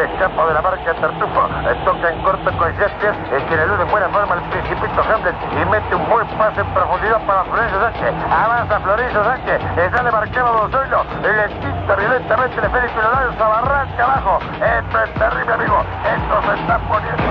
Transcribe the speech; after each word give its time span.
le 0.00 0.06
escapa 0.06 0.46
de 0.46 0.54
la 0.54 0.62
marca 0.62 0.94
Tartufo. 0.94 1.42
Toca 1.84 2.10
en 2.10 2.22
corto 2.22 2.50
con 2.56 2.72
Yastias, 2.78 3.16
el 3.32 3.44
que 3.44 3.56
le 3.56 3.62
elude 3.64 3.82
en 3.82 3.90
buena 3.90 4.08
forma 4.08 4.34
al 4.34 4.42
Principito 4.48 5.00
Hamlet 5.02 5.34
y 5.52 5.70
mete 5.70 5.94
un 5.94 6.08
buen 6.08 6.26
pase 6.38 6.60
en 6.60 6.66
profundidad 6.72 7.20
para 7.26 7.44
Florencio 7.44 7.80
Sánchez. 7.80 8.14
Avanza 8.30 8.80
Florencio 8.80 9.24
Sánchez, 9.24 9.60
sale 9.92 10.10
marcado 10.10 10.52
Don 10.52 10.70
Zoilo, 10.70 11.04
le 11.22 11.48
quita 11.60 11.96
violentamente 11.96 12.56
el 12.56 12.70
Félix 12.70 12.96
Leonardo, 12.96 13.32
se 13.32 13.42
arranca 13.42 14.04
abajo. 14.04 14.38
Esto 14.54 15.04
es 15.04 15.14
terrible, 15.14 15.52
amigo. 15.52 15.84
Esto 16.04 16.34
se 16.46 16.60
está 16.60 16.78
poniendo... 16.88 17.22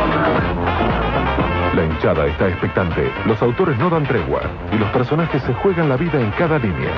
La 1.74 1.84
hinchada 1.84 2.26
está 2.26 2.48
expectante, 2.48 3.12
los 3.26 3.42
autores 3.42 3.78
no 3.78 3.90
dan 3.90 4.04
tregua 4.04 4.42
y 4.72 4.78
los 4.78 4.90
personajes 4.90 5.42
se 5.44 5.54
juegan 5.56 5.90
la 5.90 5.98
vida 5.98 6.20
en 6.20 6.32
cada 6.32 6.60
línea. 6.60 6.92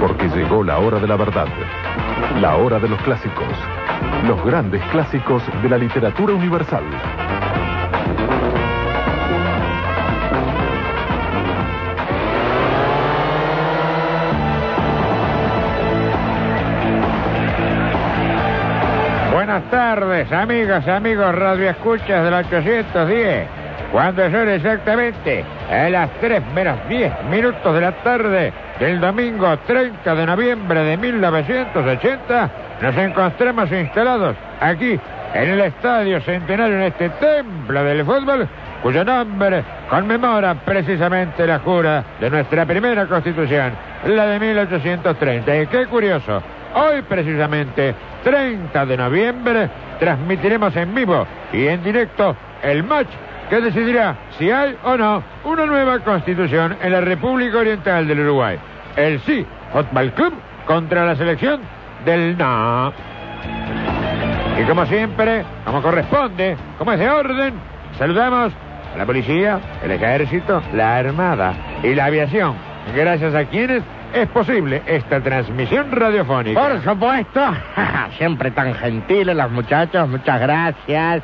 Porque 0.00 0.28
llegó 0.28 0.62
la 0.62 0.78
hora 0.78 0.98
de 0.98 1.06
la 1.06 1.16
verdad, 1.16 1.46
la 2.40 2.56
hora 2.56 2.78
de 2.78 2.88
los 2.88 3.00
clásicos, 3.02 3.48
los 4.24 4.44
grandes 4.44 4.82
clásicos 4.90 5.42
de 5.62 5.68
la 5.68 5.78
literatura 5.78 6.34
universal. 6.34 6.84
Buenas 19.32 19.70
tardes, 19.70 20.32
amigas, 20.32 20.86
amigos 20.88 21.34
radioescuchas 21.34 22.24
del 22.24 22.34
810. 22.34 23.65
Cuando 23.96 24.30
son 24.30 24.46
exactamente 24.50 25.42
a 25.70 25.88
las 25.88 26.10
3 26.20 26.42
menos 26.54 26.76
10 26.86 27.12
minutos 27.30 27.74
de 27.74 27.80
la 27.80 27.92
tarde 28.02 28.52
del 28.78 29.00
domingo 29.00 29.56
30 29.60 30.14
de 30.14 30.26
noviembre 30.26 30.80
de 30.80 30.98
1980, 30.98 32.50
nos 32.82 32.94
encontramos 32.94 33.72
instalados 33.72 34.36
aquí 34.60 35.00
en 35.32 35.48
el 35.48 35.60
Estadio 35.62 36.20
Centenario, 36.20 36.76
en 36.76 36.82
este 36.82 37.08
templo 37.08 37.82
del 37.84 38.04
fútbol, 38.04 38.46
cuyo 38.82 39.02
nombre 39.02 39.64
conmemora 39.88 40.56
precisamente 40.56 41.46
la 41.46 41.60
jura 41.60 42.04
de 42.20 42.28
nuestra 42.28 42.66
primera 42.66 43.06
constitución, 43.06 43.72
la 44.04 44.26
de 44.26 44.40
1830. 44.40 45.56
Y 45.56 45.66
qué 45.68 45.86
curioso, 45.86 46.42
hoy 46.74 47.00
precisamente, 47.00 47.94
30 48.24 48.84
de 48.84 48.96
noviembre, 48.98 49.70
transmitiremos 49.98 50.76
en 50.76 50.94
vivo 50.94 51.26
y 51.50 51.66
en 51.66 51.82
directo 51.82 52.36
el 52.62 52.82
match 52.82 53.08
que 53.48 53.60
decidirá 53.60 54.16
si 54.38 54.50
hay 54.50 54.76
o 54.84 54.96
no 54.96 55.22
una 55.44 55.66
nueva 55.66 56.00
constitución 56.00 56.76
en 56.82 56.92
la 56.92 57.00
República 57.00 57.58
Oriental 57.58 58.06
del 58.06 58.20
Uruguay. 58.20 58.58
El 58.96 59.20
sí, 59.20 59.46
Fútbol 59.72 60.12
Club 60.12 60.34
contra 60.66 61.04
la 61.04 61.16
selección 61.16 61.60
del 62.04 62.36
no. 62.36 62.92
Y 64.60 64.64
como 64.64 64.86
siempre, 64.86 65.44
como 65.64 65.82
corresponde, 65.82 66.56
como 66.78 66.92
es 66.92 66.98
de 66.98 67.10
orden, 67.10 67.54
saludamos 67.98 68.52
a 68.94 68.98
la 68.98 69.04
policía, 69.04 69.60
el 69.82 69.90
ejército, 69.90 70.62
la 70.72 70.96
armada 70.96 71.54
y 71.82 71.94
la 71.94 72.06
aviación. 72.06 72.54
Gracias 72.94 73.34
a 73.34 73.44
quienes 73.44 73.82
es 74.22 74.28
posible 74.28 74.82
esta 74.86 75.20
transmisión 75.20 75.90
radiofónica. 75.92 76.60
Por 76.60 76.82
supuesto, 76.82 77.40
siempre 78.18 78.50
tan 78.50 78.74
gentiles 78.74 79.36
los 79.36 79.50
muchachos, 79.50 80.08
muchas 80.08 80.40
gracias. 80.40 81.22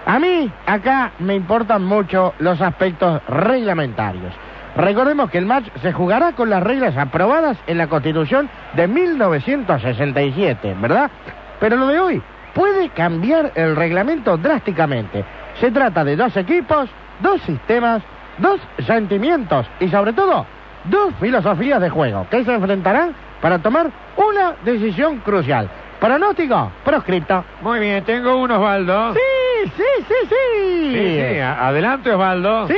A 0.05 0.19
mí, 0.19 0.51
acá 0.65 1.11
me 1.19 1.35
importan 1.35 1.83
mucho 1.83 2.33
los 2.39 2.61
aspectos 2.61 3.21
reglamentarios. 3.27 4.33
Recordemos 4.75 5.29
que 5.29 5.37
el 5.37 5.45
match 5.45 5.67
se 5.81 5.91
jugará 5.91 6.33
con 6.33 6.49
las 6.49 6.63
reglas 6.63 6.95
aprobadas 6.97 7.57
en 7.67 7.77
la 7.77 7.87
Constitución 7.87 8.49
de 8.73 8.87
1967, 8.87 10.75
¿verdad? 10.79 11.11
Pero 11.59 11.75
lo 11.75 11.87
de 11.87 11.99
hoy 11.99 12.21
puede 12.53 12.89
cambiar 12.89 13.51
el 13.55 13.75
reglamento 13.75 14.37
drásticamente. 14.37 15.25
Se 15.59 15.71
trata 15.71 16.03
de 16.03 16.15
dos 16.15 16.35
equipos, 16.37 16.89
dos 17.19 17.41
sistemas, 17.41 18.01
dos 18.37 18.59
sentimientos 18.85 19.65
y 19.79 19.89
sobre 19.89 20.13
todo 20.13 20.45
dos 20.85 21.13
filosofías 21.19 21.81
de 21.81 21.89
juego 21.89 22.25
que 22.29 22.43
se 22.45 22.53
enfrentarán 22.53 23.13
para 23.41 23.59
tomar 23.59 23.91
una 24.15 24.53
decisión 24.63 25.19
crucial. 25.19 25.69
Pronóstico, 25.99 26.71
proscripto. 26.85 27.43
Muy 27.61 27.79
bien, 27.79 28.03
tengo 28.05 28.37
un 28.37 28.49
Osvaldo. 28.51 29.13
Sí, 29.13 29.71
sí, 29.75 29.83
sí, 30.07 30.13
sí. 30.29 30.93
Sí, 30.93 31.19
sí, 31.33 31.39
a- 31.39 31.67
adelante, 31.67 32.11
Osvaldo. 32.11 32.67
Sí, 32.67 32.75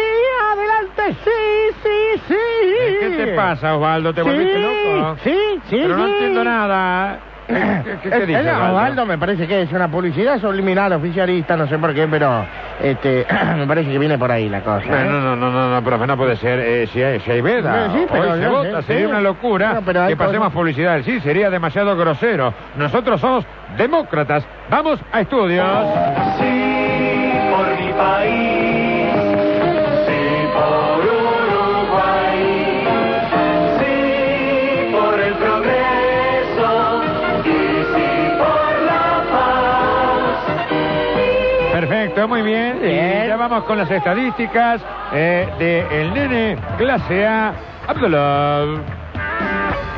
adelante, 0.51 1.21
sí, 1.23 1.75
sí, 1.83 2.21
sí. 2.27 2.35
¿Qué 2.99 3.09
te 3.17 3.35
pasa, 3.35 3.75
Osvaldo? 3.75 4.13
¿Te 4.13 4.23
volviste 4.23 4.59
loco? 4.59 5.17
Sí, 5.23 5.35
sí, 5.69 5.79
Pero 5.83 5.97
no 5.97 6.05
sí. 6.07 6.11
entiendo 6.13 6.43
nada. 6.43 7.19
¿Qué, 7.51 7.97
qué- 8.03 8.09
qué- 8.09 8.16
Eh, 8.17 8.25
dice 8.25 8.39
eh, 8.50 8.51
Osvaldo? 8.51 9.06
Me 9.06 9.17
parece 9.17 9.47
que 9.47 9.62
es 9.63 9.72
una 9.72 9.88
publicidad 9.89 10.39
subliminal 10.39 10.94
oficialista, 10.94 11.56
no 11.57 11.67
sé 11.67 11.78
por 11.78 11.94
qué, 11.94 12.07
pero 12.07 12.45
este 12.81 13.25
me 13.58 13.67
parece 13.67 13.91
que 13.91 13.97
viene 13.99 14.17
por 14.17 14.31
ahí 14.31 14.49
la 14.49 14.61
cosa. 14.61 14.85
No, 14.87 14.97
¿eh? 14.97 15.05
no, 15.05 15.20
no, 15.22 15.35
no, 15.35 15.52
no, 15.52 15.70
no, 15.75 15.84
profe, 15.84 16.08
no 16.08 16.17
puede 16.17 16.35
ser. 16.37 16.59
Eh, 16.59 16.87
si, 16.87 17.02
hay, 17.03 17.20
si 17.22 17.31
hay 17.31 17.41
veda, 17.41 17.87
No, 17.87 17.93
sí, 17.93 18.05
pero 18.11 18.31
hoy 18.34 18.40
se 18.41 18.47
vota, 18.47 18.81
sé, 18.81 18.87
sería 18.87 19.05
sí. 19.05 19.09
una 19.11 19.22
locura 19.22 19.73
No, 19.73 19.81
pero 19.81 20.02
hay 20.03 20.09
que 20.09 20.17
pasemos 20.17 20.40
cosas- 20.47 20.53
publicidad. 20.53 21.02
Sí, 21.03 21.20
sería 21.20 21.49
demasiado 21.49 21.96
grosero. 21.97 22.53
Nosotros 22.78 23.20
somos 23.22 23.46
demócratas. 23.78 24.46
Vamos 24.70 24.99
a 25.11 25.22
estudios. 25.22 25.67
Sí 26.40 27.34
por 27.52 27.79
mi 27.79 27.91
país, 27.93 28.60
Perfecto, 42.22 42.28
muy 42.28 42.41
bien. 42.41 42.79
Bien. 42.82 43.23
Y 43.23 43.28
ya 43.28 43.38
vamos 43.38 43.64
con 43.64 43.78
las 43.78 43.90
estadísticas 43.90 44.82
eh, 45.14 45.47
de 45.58 46.02
el 46.02 46.14
nene 46.14 46.58
clase 46.78 47.26
A, 47.26 47.53
Abdullah. 47.88 48.66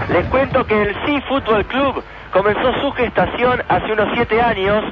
Les 0.10 0.26
cuento 0.28 0.66
que 0.66 0.82
el 0.82 0.96
Sí 1.06 1.22
Fútbol 1.28 1.66
Club 1.66 2.04
comenzó 2.32 2.74
su 2.82 2.92
gestación 2.92 3.62
hace 3.68 3.92
unos 3.92 4.08
siete 4.14 4.42
años. 4.42 4.84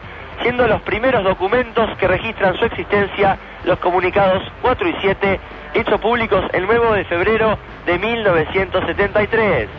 siendo 0.42 0.66
los 0.66 0.82
primeros 0.82 1.24
documentos 1.24 1.88
que 2.00 2.08
registran 2.08 2.58
su 2.58 2.66
existencia 2.66 3.38
los 3.64 3.78
comunicados 3.78 4.42
4 4.64 4.90
y 4.90 4.96
7, 5.00 5.40
hechos 5.76 6.02
públicos 6.02 6.44
el 6.54 6.66
9 6.66 6.98
de 6.98 7.06
febrero 7.06 7.60
de 7.86 8.00
1973. 8.00 9.70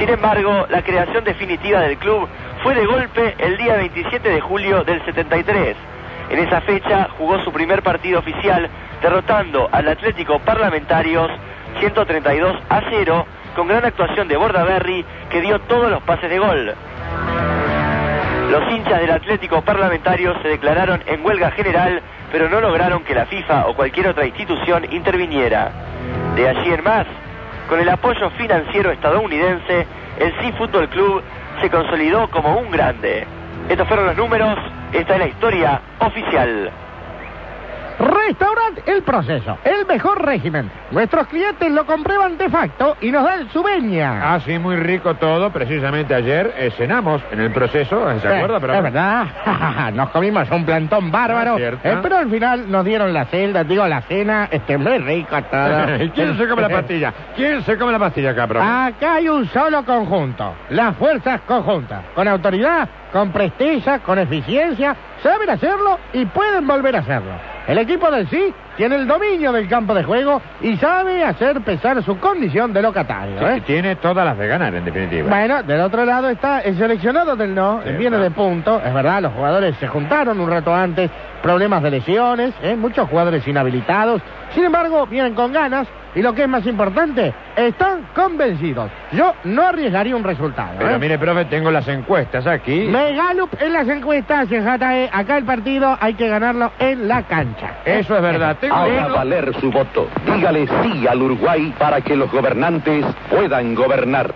Sin 0.00 0.08
embargo, 0.08 0.66
la 0.68 0.82
creación 0.82 1.22
definitiva 1.22 1.82
del 1.82 1.96
club 1.98 2.28
fue 2.64 2.74
de 2.74 2.84
golpe 2.84 3.36
el 3.38 3.56
día 3.58 3.76
27 3.76 4.28
de 4.28 4.40
julio 4.40 4.82
del 4.82 5.04
73. 5.04 5.76
En 6.30 6.38
esa 6.38 6.60
fecha 6.60 7.08
jugó 7.16 7.42
su 7.42 7.52
primer 7.52 7.82
partido 7.82 8.18
oficial, 8.18 8.68
derrotando 9.00 9.68
al 9.72 9.88
Atlético 9.88 10.38
Parlamentarios 10.40 11.30
132 11.80 12.56
a 12.68 12.82
0, 12.90 13.26
con 13.56 13.68
gran 13.68 13.84
actuación 13.84 14.28
de 14.28 14.36
Bordaberry, 14.36 15.04
que 15.30 15.40
dio 15.40 15.58
todos 15.60 15.90
los 15.90 16.02
pases 16.02 16.28
de 16.28 16.38
gol. 16.38 16.74
Los 18.50 18.72
hinchas 18.72 19.00
del 19.00 19.10
Atlético 19.10 19.62
Parlamentario 19.62 20.34
se 20.42 20.48
declararon 20.48 21.02
en 21.06 21.24
huelga 21.24 21.50
general, 21.50 22.02
pero 22.30 22.48
no 22.48 22.60
lograron 22.60 23.04
que 23.04 23.14
la 23.14 23.26
FIFA 23.26 23.66
o 23.66 23.74
cualquier 23.74 24.08
otra 24.08 24.26
institución 24.26 24.86
interviniera. 24.90 25.70
De 26.34 26.48
allí 26.48 26.72
en 26.72 26.82
más, 26.82 27.06
con 27.68 27.80
el 27.80 27.88
apoyo 27.88 28.30
financiero 28.30 28.90
estadounidense, 28.90 29.86
el 30.18 30.32
Sea 30.40 30.52
Football 30.52 30.88
Club 30.88 31.22
se 31.60 31.70
consolidó 31.70 32.30
como 32.30 32.58
un 32.58 32.70
grande. 32.70 33.26
Estos 33.68 33.86
fueron 33.86 34.06
los 34.06 34.16
números, 34.16 34.58
esta 34.92 35.12
es 35.14 35.18
la 35.18 35.26
historia 35.26 35.80
oficial. 36.00 36.70
Restaurante 37.98 38.84
El 38.86 39.02
Proceso, 39.02 39.58
el 39.64 39.84
mejor 39.84 40.24
régimen. 40.24 40.70
Nuestros 40.92 41.26
clientes 41.26 41.68
lo 41.68 41.84
comprueban 41.84 42.38
de 42.38 42.48
facto 42.48 42.96
y 43.00 43.10
nos 43.10 43.24
dan 43.24 43.48
su 43.50 43.60
veña. 43.60 44.34
Ah, 44.34 44.38
sí, 44.38 44.56
muy 44.56 44.76
rico 44.76 45.14
todo. 45.16 45.50
Precisamente 45.50 46.14
ayer 46.14 46.54
eh, 46.56 46.70
cenamos 46.76 47.20
en 47.32 47.40
el 47.40 47.50
proceso, 47.50 48.06
¿se 48.20 48.28
acuerda? 48.28 48.58
Es 48.76 48.82
verdad, 48.84 49.26
nos 49.94 50.10
comimos 50.10 50.48
un 50.52 50.64
plantón 50.64 51.10
bárbaro, 51.10 51.54
Ah, 51.54 51.56
cierto. 51.56 51.88
eh, 51.88 51.98
pero 52.00 52.18
al 52.18 52.30
final 52.30 52.70
nos 52.70 52.84
dieron 52.84 53.12
la 53.12 53.24
celda, 53.24 53.64
digo 53.64 53.84
la 53.88 54.00
cena, 54.02 54.46
este 54.48 54.78
muy 54.78 54.98
rico 54.98 55.36
todo. 55.50 55.96
¿Y 56.04 56.10
¿Quién 56.14 56.38
se 56.38 56.46
come 56.48 56.62
la 56.62 56.68
pastilla? 56.68 57.12
¿Quién 57.34 57.62
se 57.64 57.76
come 57.76 57.90
la 57.90 57.98
pastilla 57.98 58.30
acá, 58.30 58.46
profe? 58.46 58.64
Acá 58.64 59.14
hay 59.14 59.28
un 59.28 59.44
solo 59.48 59.84
conjunto, 59.84 60.54
las 60.70 60.94
fuerzas 60.96 61.40
conjuntas, 61.48 62.04
con 62.14 62.28
autoridad, 62.28 62.88
con 63.12 63.32
presteza, 63.32 64.00
con 64.00 64.18
eficiencia, 64.18 64.96
saben 65.22 65.50
hacerlo 65.50 65.98
y 66.12 66.24
pueden 66.26 66.66
volver 66.66 66.96
a 66.96 67.00
hacerlo. 67.00 67.32
El 67.66 67.76
equipo 67.78 68.10
del 68.10 68.26
sí 68.28 68.54
tiene 68.78 68.96
el 68.96 69.06
dominio 69.06 69.52
del 69.52 69.68
campo 69.68 69.92
de 69.92 70.02
juego 70.02 70.40
y 70.62 70.76
sabe 70.78 71.22
hacer 71.22 71.60
pesar 71.60 72.02
su 72.02 72.18
condición 72.18 72.72
de 72.72 72.80
locatario. 72.80 73.38
Sí, 73.38 73.44
¿eh? 73.44 73.62
Tiene 73.66 73.96
todas 73.96 74.24
las 74.24 74.38
de 74.38 74.48
ganar, 74.48 74.74
en 74.74 74.84
definitiva. 74.86 75.28
Bueno, 75.28 75.62
del 75.62 75.80
otro 75.82 76.04
lado 76.06 76.30
está 76.30 76.60
el 76.60 76.78
seleccionado 76.78 77.36
del 77.36 77.54
no, 77.54 77.82
Sí, 77.84 77.90
viene 77.92 78.16
de 78.16 78.30
punto, 78.30 78.80
es 78.82 78.94
verdad, 78.94 79.20
los 79.20 79.34
jugadores 79.34 79.76
se 79.76 79.86
juntaron 79.86 80.40
un 80.40 80.50
rato 80.50 80.74
antes, 80.74 81.10
problemas 81.42 81.82
de 81.82 81.90
lesiones, 81.90 82.54
¿eh? 82.62 82.74
muchos 82.74 83.08
jugadores 83.08 83.46
inhabilitados, 83.46 84.22
sin 84.54 84.64
embargo, 84.64 85.06
vienen 85.06 85.34
con 85.34 85.52
ganas 85.52 85.86
y 86.14 86.22
lo 86.22 86.32
que 86.34 86.42
es 86.42 86.48
más 86.48 86.66
importante, 86.66 87.32
están 87.54 88.08
convencidos. 88.14 88.90
Yo 89.12 89.34
no 89.44 89.62
arriesgaría 89.66 90.16
un 90.16 90.24
resultado. 90.24 90.70
Pero 90.78 90.94
¿eh? 90.94 90.98
mire, 90.98 91.18
profe, 91.18 91.44
tengo 91.44 91.70
las 91.70 91.86
encuestas 91.86 92.46
aquí. 92.46 92.88
Me 92.90 93.12
Gallup 93.14 93.50
en 93.60 93.72
las 93.72 93.86
encuestas, 93.88 94.48
JE, 94.48 95.10
acá 95.12 95.36
el 95.36 95.44
partido 95.44 95.96
hay 96.00 96.14
que 96.14 96.26
ganarlo 96.28 96.72
en 96.78 97.06
la 97.06 97.22
cancha. 97.24 97.74
Eso 97.84 98.16
es 98.16 98.22
verdad. 98.22 98.56
Tengo 98.60 98.74
Haga 98.74 99.06
uno- 99.06 99.14
valer 99.14 99.54
su 99.60 99.70
voto. 99.70 100.08
Dígale 100.24 100.66
sí 100.82 101.06
al 101.06 101.22
Uruguay 101.22 101.72
para 101.78 102.00
que 102.00 102.16
los 102.16 102.30
gobernantes 102.32 103.04
puedan 103.30 103.74
gobernar. 103.74 104.34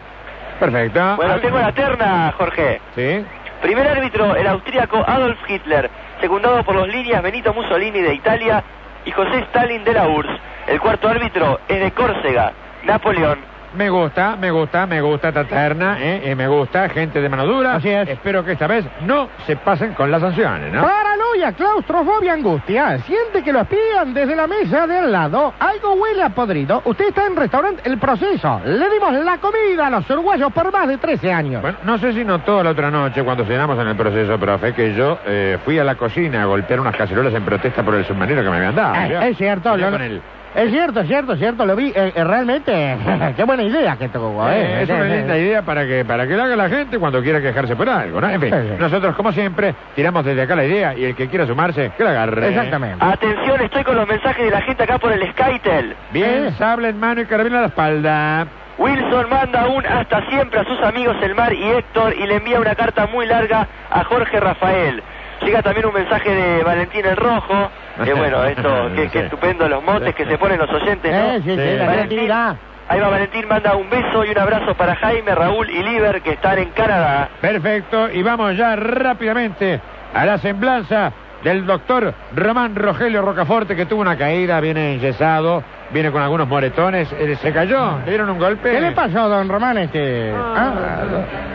Perfecto. 0.60 1.16
Bueno, 1.16 1.40
tengo 1.40 1.58
la 1.58 1.72
terna, 1.72 2.32
Jorge. 2.36 2.80
Sí. 2.94 3.24
Primer 3.62 3.86
árbitro, 3.88 4.36
el 4.36 4.46
austríaco 4.46 5.02
Adolf 5.06 5.38
Hitler, 5.48 5.90
secundado 6.20 6.62
por 6.64 6.74
los 6.76 6.88
líneas 6.88 7.22
Benito 7.22 7.52
Mussolini 7.54 8.00
de 8.00 8.14
Italia 8.14 8.62
y 9.04 9.10
José 9.10 9.38
Stalin 9.40 9.84
de 9.84 9.92
la 9.92 10.08
URSS. 10.08 10.40
El 10.66 10.80
cuarto 10.80 11.08
árbitro 11.08 11.60
es 11.68 11.80
de 11.80 11.90
Córcega, 11.92 12.52
Napoleón. 12.84 13.51
Me 13.74 13.88
gusta, 13.88 14.36
me 14.36 14.50
gusta, 14.50 14.86
me 14.86 15.00
gusta 15.00 15.28
esta 15.28 15.44
terna, 15.44 15.96
¿eh? 16.00 16.20
Eh, 16.30 16.34
me 16.34 16.46
gusta, 16.46 16.88
gente 16.90 17.20
de 17.20 17.28
mano 17.28 17.46
dura. 17.46 17.76
Así 17.76 17.88
es. 17.88 18.08
Espero 18.08 18.44
que 18.44 18.52
esta 18.52 18.66
vez 18.66 18.84
no 19.06 19.28
se 19.46 19.56
pasen 19.56 19.94
con 19.94 20.10
las 20.10 20.20
sanciones, 20.20 20.72
¿no? 20.72 20.82
Paranoia, 20.82 21.52
claustrofobia, 21.52 22.34
angustia. 22.34 22.98
Siente 22.98 23.42
que 23.42 23.52
lo 23.52 23.60
espían 23.62 24.12
desde 24.12 24.36
la 24.36 24.46
mesa 24.46 24.86
de 24.86 24.98
al 24.98 25.10
lado. 25.10 25.54
Algo 25.58 25.94
huele 25.94 26.22
a 26.22 26.28
podrido. 26.30 26.82
Usted 26.84 27.08
está 27.08 27.26
en 27.26 27.34
restaurante 27.36 27.82
El 27.84 27.98
Proceso. 27.98 28.60
Le 28.64 28.90
dimos 28.90 29.12
la 29.24 29.38
comida 29.38 29.86
a 29.86 29.90
los 29.90 30.08
uruguayos 30.10 30.52
por 30.52 30.70
más 30.70 30.86
de 30.88 30.98
13 30.98 31.32
años. 31.32 31.62
Bueno, 31.62 31.78
no 31.84 31.96
sé 31.98 32.12
si 32.12 32.24
notó 32.24 32.62
la 32.62 32.70
otra 32.70 32.90
noche 32.90 33.22
cuando 33.22 33.44
cenamos 33.44 33.78
en 33.78 33.88
el 33.88 33.96
proceso, 33.96 34.38
profe, 34.38 34.74
que 34.74 34.94
yo 34.94 35.18
eh, 35.24 35.58
fui 35.64 35.78
a 35.78 35.84
la 35.84 35.94
cocina 35.94 36.42
a 36.42 36.44
golpear 36.46 36.78
unas 36.80 36.94
cacerolas 36.96 37.32
en 37.32 37.42
protesta 37.44 37.82
por 37.82 37.94
el 37.94 38.04
submarino 38.04 38.42
que 38.42 38.50
me 38.50 38.56
habían 38.56 38.74
dado. 38.76 38.94
Eh, 38.96 39.08
¿vio? 39.08 39.20
es 39.22 39.36
cierto, 39.38 39.76
lo- 39.76 39.90
con 39.90 40.02
el- 40.02 40.20
es 40.54 40.70
cierto, 40.70 41.00
es 41.00 41.06
cierto, 41.08 41.32
es 41.32 41.38
cierto, 41.38 41.64
lo 41.66 41.74
vi. 41.76 41.88
Eh, 41.94 42.12
eh, 42.14 42.24
realmente, 42.24 42.96
qué 43.36 43.44
buena 43.44 43.62
idea 43.62 43.96
que 43.96 44.08
tuvo. 44.08 44.48
Eh, 44.48 44.52
Eh, 44.80 44.82
es 44.82 44.90
una 44.90 45.04
linda 45.04 45.36
idea 45.38 45.62
para 45.62 45.86
que 45.86 46.04
para 46.04 46.26
que 46.26 46.34
lo 46.36 46.42
haga 46.42 46.56
la 46.56 46.68
gente 46.68 46.98
cuando 46.98 47.22
quiera 47.22 47.40
quejarse 47.40 47.74
por 47.76 47.88
algo, 47.88 48.20
¿no? 48.20 48.28
En 48.28 48.40
fin, 48.40 48.54
nosotros 48.78 49.14
como 49.16 49.32
siempre 49.32 49.74
tiramos 49.94 50.24
desde 50.24 50.42
acá 50.42 50.54
la 50.56 50.64
idea 50.64 50.94
y 50.94 51.04
el 51.04 51.14
que 51.16 51.28
quiera 51.28 51.46
sumarse, 51.46 51.90
que 51.96 52.04
la 52.04 52.10
agarre. 52.10 52.48
Exactamente. 52.48 53.04
Atención, 53.04 53.60
estoy 53.62 53.84
con 53.84 53.96
los 53.96 54.06
mensajes 54.08 54.44
de 54.44 54.50
la 54.50 54.60
gente 54.62 54.82
acá 54.82 54.98
por 54.98 55.12
el 55.12 55.22
Skytel. 55.32 55.96
Bien, 56.12 56.46
Eh. 56.46 56.50
sable 56.58 56.88
en 56.88 56.98
mano 57.00 57.20
y 57.20 57.26
carabina 57.26 57.58
a 57.58 57.62
la 57.62 57.66
espalda. 57.68 58.46
Wilson 58.78 59.28
manda 59.28 59.66
un 59.68 59.84
hasta 59.86 60.26
siempre 60.30 60.58
a 60.60 60.64
sus 60.64 60.80
amigos 60.82 61.14
Elmar 61.22 61.52
y 61.52 61.62
Héctor 61.62 62.14
y 62.16 62.26
le 62.26 62.36
envía 62.36 62.58
una 62.58 62.74
carta 62.74 63.06
muy 63.06 63.26
larga 63.26 63.68
a 63.90 64.02
Jorge 64.04 64.40
Rafael. 64.40 65.02
Llega 65.44 65.62
también 65.62 65.86
un 65.86 65.94
mensaje 65.94 66.30
de 66.34 66.62
Valentín 66.62 67.04
el 67.04 67.16
Rojo. 67.16 67.70
Que 68.04 68.12
bueno, 68.14 68.44
esto, 68.44 68.90
Sí. 68.96 69.18
estupendo 69.18 69.68
los 69.68 69.82
motes 69.82 70.14
que 70.14 70.24
se 70.24 70.38
ponen 70.38 70.58
los 70.58 70.70
oyentes, 70.70 71.12
¿no? 71.12 71.32
Eh, 71.32 71.40
sí, 71.42 71.50
sí, 71.50 71.56
creatividad. 71.56 72.56
Ahí 72.88 73.00
va 73.00 73.08
Valentín, 73.08 73.46
manda 73.48 73.74
un 73.76 73.88
beso 73.88 74.24
y 74.24 74.30
un 74.30 74.38
abrazo 74.38 74.74
para 74.74 74.94
Jaime, 74.96 75.34
Raúl 75.34 75.70
y 75.70 75.82
Liber 75.82 76.20
que 76.20 76.32
están 76.32 76.58
en 76.58 76.70
Canadá. 76.70 77.28
Perfecto, 77.40 78.10
y 78.10 78.22
vamos 78.22 78.56
ya 78.56 78.76
rápidamente 78.76 79.80
a 80.12 80.26
la 80.26 80.36
semblanza 80.38 81.12
del 81.44 81.66
doctor 81.66 82.14
Román 82.34 82.74
Rogelio 82.74 83.22
Rocaforte, 83.22 83.74
que 83.74 83.86
tuvo 83.86 84.00
una 84.00 84.16
caída, 84.16 84.60
viene 84.60 84.94
enyesado, 84.94 85.62
viene 85.90 86.10
con 86.10 86.22
algunos 86.22 86.46
moretones, 86.48 87.12
eh, 87.12 87.36
se 87.40 87.52
cayó, 87.52 87.98
le 88.04 88.10
dieron 88.10 88.30
un 88.30 88.38
golpe. 88.38 88.70
¿Qué 88.70 88.80
le 88.80 88.92
pasó, 88.92 89.28
don 89.28 89.48
Román? 89.48 89.78
Este... 89.78 90.32
Ah, 90.34 90.72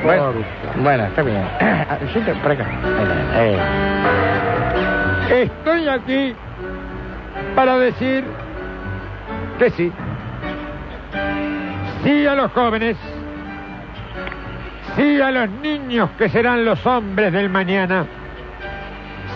bueno, 0.03 0.33
bueno, 0.77 1.05
está 1.05 1.21
bien. 1.21 1.47
Ah, 1.89 1.97
siente 2.11 2.33
por 2.33 2.51
acá. 2.51 2.65
Eh, 3.35 3.57
Estoy 5.43 5.87
aquí 5.87 6.35
para 7.55 7.77
decir 7.77 8.25
que 9.57 9.69
sí. 9.69 9.91
Sí 12.03 12.27
a 12.27 12.35
los 12.35 12.51
jóvenes. 12.51 12.97
Sí 14.95 15.21
a 15.21 15.31
los 15.31 15.49
niños 15.49 16.09
que 16.17 16.27
serán 16.27 16.65
los 16.65 16.85
hombres 16.85 17.31
del 17.31 17.49
mañana. 17.49 18.05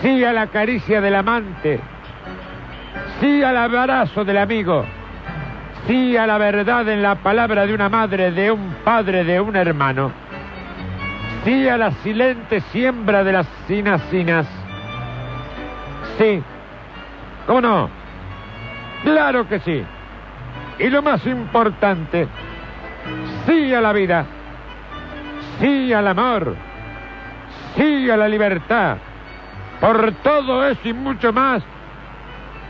Sí 0.01 0.24
a 0.24 0.34
la 0.34 0.48
caricia 0.48 1.00
del 1.00 1.15
amante. 1.15 1.79
Sí 3.20 3.43
al 3.43 3.58
abrazo 3.58 4.25
del 4.25 4.38
amigo. 4.38 4.84
Sí 5.88 6.17
a 6.17 6.25
la 6.25 6.38
verdad 6.38 6.88
en 6.89 7.01
la 7.01 7.15
palabra 7.15 7.65
de 7.67 7.74
una 7.74 7.89
madre, 7.89 8.31
de 8.31 8.51
un 8.51 8.75
padre, 8.84 9.24
de 9.24 9.39
un 9.39 9.55
hermano. 9.55 10.12
Sí 11.43 11.67
a 11.67 11.77
la 11.77 11.91
silente 12.03 12.62
siembra 12.72 13.24
de 13.24 13.31
las 13.31 13.48
sinacinas. 13.67 14.48
Sí. 16.17 16.41
¿Cómo 17.46 17.62
no? 17.62 17.89
Claro 19.03 19.48
que 19.48 19.60
sí. 19.60 19.84
Y 20.79 20.89
lo 20.89 21.01
más 21.01 21.25
importante, 21.27 22.27
sí 23.46 23.74
a 23.74 23.81
la 23.81 23.93
vida, 23.93 24.25
sí 25.60 25.93
al 25.93 26.08
amor, 26.08 26.55
sí 27.75 28.10
a 28.10 28.17
la 28.17 28.27
libertad. 28.27 28.98
Por 29.81 30.11
todo 30.23 30.67
eso 30.67 30.79
y 30.88 30.93
mucho 30.93 31.33
más, 31.33 31.63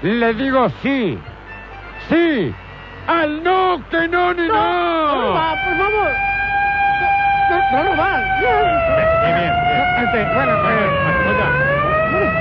le 0.01 0.33
digo 0.33 0.69
sí, 0.81 1.19
sí, 2.09 2.55
al 3.05 3.43
no 3.43 3.83
que 3.91 4.07
no 4.07 4.33
ni 4.33 4.47
no. 4.47 4.53
no 5.15 5.33
va, 5.33 5.51
por 5.51 5.77
favor. 5.77 6.11
No, 7.49 7.83
no, 7.83 7.83
no 7.83 7.97
va. 8.01 8.11
Bien, 8.39 8.63
bien, 9.25 9.35
bien. 9.35 9.53
Este, 10.05 10.33
bueno, 10.33 10.53
Bueno, 10.63 11.10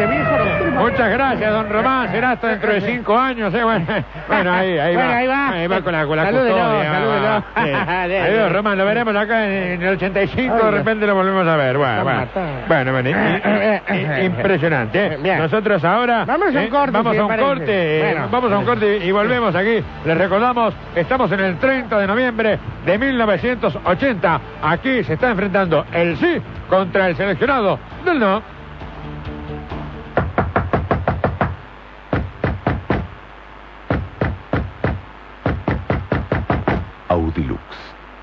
este 0.00 0.06
viejo 0.06 0.80
Muchas 0.80 1.10
gracias, 1.10 1.52
don 1.52 1.68
Román. 1.68 2.10
Será 2.10 2.30
hasta 2.30 2.48
dentro 2.48 2.72
de 2.72 2.80
cinco 2.80 3.18
años. 3.18 3.52
¿eh? 3.52 3.62
Bueno, 3.62 3.84
bueno, 4.28 4.52
ahí, 4.52 4.78
ahí 4.78 4.94
Bueno, 4.94 5.10
va. 5.10 5.16
ahí 5.16 5.26
va. 5.26 5.48
Ahí 5.50 5.66
va 5.66 5.80
con 5.82 5.92
la, 5.92 6.06
con 6.06 6.16
la 6.16 6.24
Salúdelo, 6.24 6.56
custodia. 6.56 6.92
salúdelo. 6.92 7.44
Sí. 7.56 7.72
Adiós, 8.24 8.52
Román. 8.52 8.78
Lo 8.78 8.84
veremos 8.86 9.14
acá 9.16 9.46
en, 9.46 9.82
el 9.82 9.88
85. 9.96 10.54
De 10.56 10.70
repente 10.70 11.06
lo 11.06 11.14
volvemos 11.14 11.46
a 11.46 11.56
ver. 11.56 11.76
Bueno, 11.76 12.04
bueno. 12.04 12.26
Bueno, 12.66 12.92
bueno, 12.92 13.10
impresionante. 14.24 15.18
¿eh? 15.22 15.36
Nosotros 15.38 15.84
ahora. 15.84 16.24
Vamos 16.24 16.48
a 16.48 16.50
un 16.50 16.64
eh, 16.64 16.68
corte, 16.70 16.92
Vamos 16.92 17.18
a 17.18 17.24
un 17.24 17.36
corte. 17.36 18.10
eh, 18.10 18.16
vamos 18.30 18.52
a 18.52 18.58
un 18.58 18.64
corte 18.64 18.96
y 19.04 19.12
volvemos 19.12 19.54
aquí. 19.54 19.82
Les 20.06 20.16
recordamos, 20.16 20.72
estamos 20.94 21.30
en 21.32 21.40
el 21.40 21.58
30 21.58 21.98
de 21.98 22.06
noviembre 22.06 22.58
de 22.86 22.98
1980. 22.98 24.40
Aquí 24.62 25.04
se 25.04 25.12
está 25.14 25.30
enfrentando 25.30 25.84
el 25.92 26.16
sí 26.16 26.40
contra 26.70 27.08
el 27.08 27.16
seleccionado 27.16 27.78
del 28.04 28.18
no. 28.18 28.59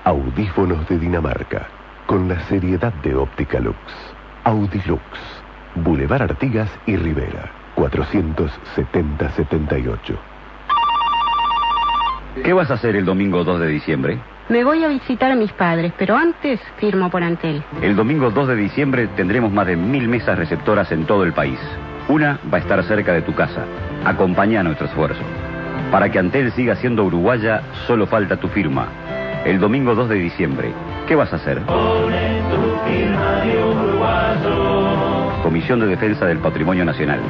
Audífonos 0.08 0.88
de 0.88 0.98
Dinamarca, 0.98 1.68
con 2.06 2.28
la 2.30 2.40
seriedad 2.46 2.94
de 3.02 3.14
Óptica 3.14 3.60
Lux. 3.60 3.76
Audilux, 4.42 5.02
Boulevard 5.74 6.22
Artigas 6.22 6.70
y 6.86 6.96
Rivera, 6.96 7.50
470-78. 7.76 10.16
¿Qué 12.42 12.54
vas 12.54 12.70
a 12.70 12.74
hacer 12.74 12.96
el 12.96 13.04
domingo 13.04 13.44
2 13.44 13.60
de 13.60 13.66
diciembre? 13.66 14.18
Me 14.48 14.64
voy 14.64 14.82
a 14.82 14.88
visitar 14.88 15.30
a 15.30 15.34
mis 15.34 15.52
padres, 15.52 15.92
pero 15.98 16.16
antes 16.16 16.58
firmo 16.78 17.10
por 17.10 17.22
Antel. 17.22 17.62
El 17.82 17.94
domingo 17.94 18.30
2 18.30 18.48
de 18.48 18.56
diciembre 18.56 19.08
tendremos 19.08 19.52
más 19.52 19.66
de 19.66 19.76
mil 19.76 20.08
mesas 20.08 20.38
receptoras 20.38 20.90
en 20.90 21.04
todo 21.04 21.24
el 21.24 21.34
país. 21.34 21.60
Una 22.08 22.40
va 22.50 22.56
a 22.56 22.60
estar 22.62 22.82
cerca 22.84 23.12
de 23.12 23.20
tu 23.20 23.34
casa. 23.34 23.66
Acompaña 24.06 24.62
nuestro 24.62 24.86
esfuerzo. 24.86 25.20
Para 25.92 26.10
que 26.10 26.18
Antel 26.18 26.50
siga 26.52 26.76
siendo 26.76 27.04
uruguaya, 27.04 27.60
solo 27.86 28.06
falta 28.06 28.38
tu 28.38 28.48
firma. 28.48 28.88
El 29.44 29.60
domingo 29.60 29.94
2 29.94 30.08
de 30.08 30.16
diciembre, 30.16 30.72
¿qué 31.06 31.14
vas 31.14 31.32
a 31.32 31.36
hacer? 31.36 31.62
Comisión 35.42 35.80
de 35.80 35.86
Defensa 35.86 36.26
del 36.26 36.38
Patrimonio 36.38 36.84
Nacional. 36.84 37.20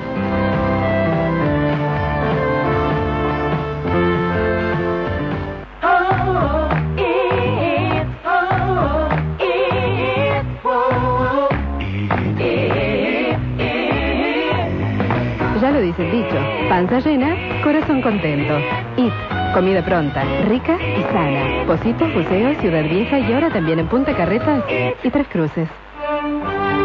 Ya 15.60 15.70
lo 15.70 15.80
dice 15.80 16.04
el 16.04 16.10
dicho, 16.12 16.36
panza 16.68 17.00
llena, 17.00 17.36
corazón 17.62 18.00
contento. 18.00 18.58
IT, 18.96 19.37
comida 19.58 19.84
pronta, 19.84 20.22
rica 20.46 20.78
y 20.80 21.02
sana. 21.12 21.64
Positos, 21.66 22.14
Buceo, 22.14 22.54
Ciudad 22.60 22.84
Vieja 22.84 23.18
y 23.18 23.32
ahora 23.32 23.50
también 23.50 23.80
en 23.80 23.88
Punta 23.88 24.14
Carretas 24.14 24.62
y 25.02 25.10
Tres 25.10 25.26
Cruces. 25.26 25.68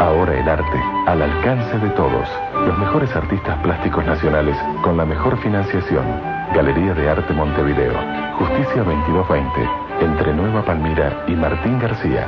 Ahora 0.00 0.36
el 0.36 0.48
arte, 0.48 0.80
al 1.06 1.22
alcance 1.22 1.78
de 1.78 1.90
todos. 1.90 2.28
Los 2.66 2.76
mejores 2.76 3.14
artistas 3.14 3.56
plásticos 3.62 4.04
nacionales 4.04 4.56
con 4.82 4.96
la 4.96 5.04
mejor 5.04 5.40
financiación. 5.40 6.04
Galería 6.52 6.94
de 6.94 7.08
Arte 7.08 7.32
Montevideo. 7.32 7.94
Justicia 8.38 8.82
2220. 8.82 9.70
Entre 10.00 10.34
Nueva 10.34 10.64
Palmira 10.64 11.24
y 11.28 11.36
Martín 11.36 11.78
García. 11.78 12.26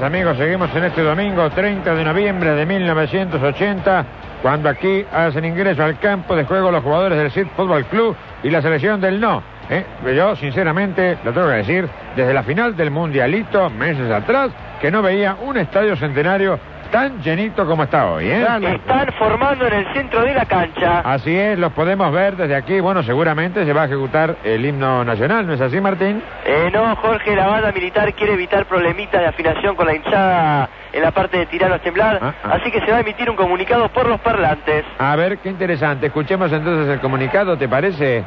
Amigos, 0.00 0.38
seguimos 0.38 0.74
en 0.74 0.84
este 0.84 1.02
domingo 1.02 1.50
30 1.50 1.94
de 1.94 2.02
noviembre 2.02 2.54
de 2.54 2.64
1980, 2.64 4.06
cuando 4.40 4.70
aquí 4.70 5.04
hacen 5.12 5.44
ingreso 5.44 5.84
al 5.84 5.98
campo 5.98 6.34
de 6.34 6.44
juego 6.44 6.70
los 6.70 6.82
jugadores 6.82 7.18
del 7.18 7.30
CID 7.30 7.48
Fútbol 7.54 7.84
Club 7.84 8.16
y 8.42 8.48
la 8.48 8.62
selección 8.62 9.02
del 9.02 9.20
no. 9.20 9.42
¿eh? 9.68 9.84
Yo, 10.16 10.34
sinceramente, 10.36 11.18
lo 11.22 11.34
tengo 11.34 11.48
que 11.48 11.56
decir, 11.56 11.88
desde 12.16 12.32
la 12.32 12.42
final 12.42 12.74
del 12.74 12.90
Mundialito, 12.90 13.68
meses 13.68 14.10
atrás, 14.10 14.50
que 14.80 14.90
no 14.90 15.02
veía 15.02 15.36
un 15.42 15.58
estadio 15.58 15.94
centenario 15.96 16.58
tan 16.92 17.20
llenito 17.22 17.66
como 17.66 17.82
está 17.84 18.06
hoy. 18.12 18.26
¿eh? 18.30 18.46
Están 18.74 19.08
formando 19.18 19.66
en 19.66 19.72
el 19.72 19.92
centro 19.94 20.22
de 20.22 20.34
la 20.34 20.44
cancha. 20.44 21.00
Así 21.00 21.36
es, 21.36 21.58
los 21.58 21.72
podemos 21.72 22.12
ver 22.12 22.36
desde 22.36 22.54
aquí. 22.54 22.78
Bueno, 22.80 23.02
seguramente 23.02 23.64
se 23.64 23.72
va 23.72 23.82
a 23.82 23.84
ejecutar 23.86 24.36
el 24.44 24.64
himno 24.64 25.02
nacional, 25.04 25.46
¿no 25.46 25.54
es 25.54 25.60
así, 25.60 25.80
Martín? 25.80 26.22
Eh, 26.44 26.70
no, 26.72 26.94
Jorge, 26.96 27.34
la 27.34 27.46
banda 27.48 27.72
militar 27.72 28.12
quiere 28.14 28.34
evitar 28.34 28.66
problemitas 28.66 29.20
de 29.20 29.26
afinación 29.26 29.74
con 29.74 29.86
la 29.86 29.96
hinchada 29.96 30.68
en 30.92 31.02
la 31.02 31.10
parte 31.10 31.38
de 31.38 31.46
tiranos 31.46 31.80
temblar, 31.80 32.18
Ah, 32.20 32.34
ah. 32.44 32.50
así 32.60 32.70
que 32.70 32.80
se 32.84 32.90
va 32.92 32.98
a 32.98 33.00
emitir 33.00 33.28
un 33.30 33.36
comunicado 33.36 33.88
por 33.88 34.06
los 34.06 34.20
parlantes. 34.20 34.84
A 34.98 35.16
ver, 35.16 35.38
qué 35.38 35.48
interesante. 35.48 36.06
Escuchemos 36.08 36.52
entonces 36.52 36.92
el 36.92 37.00
comunicado, 37.00 37.56
¿te 37.56 37.66
parece? 37.66 38.24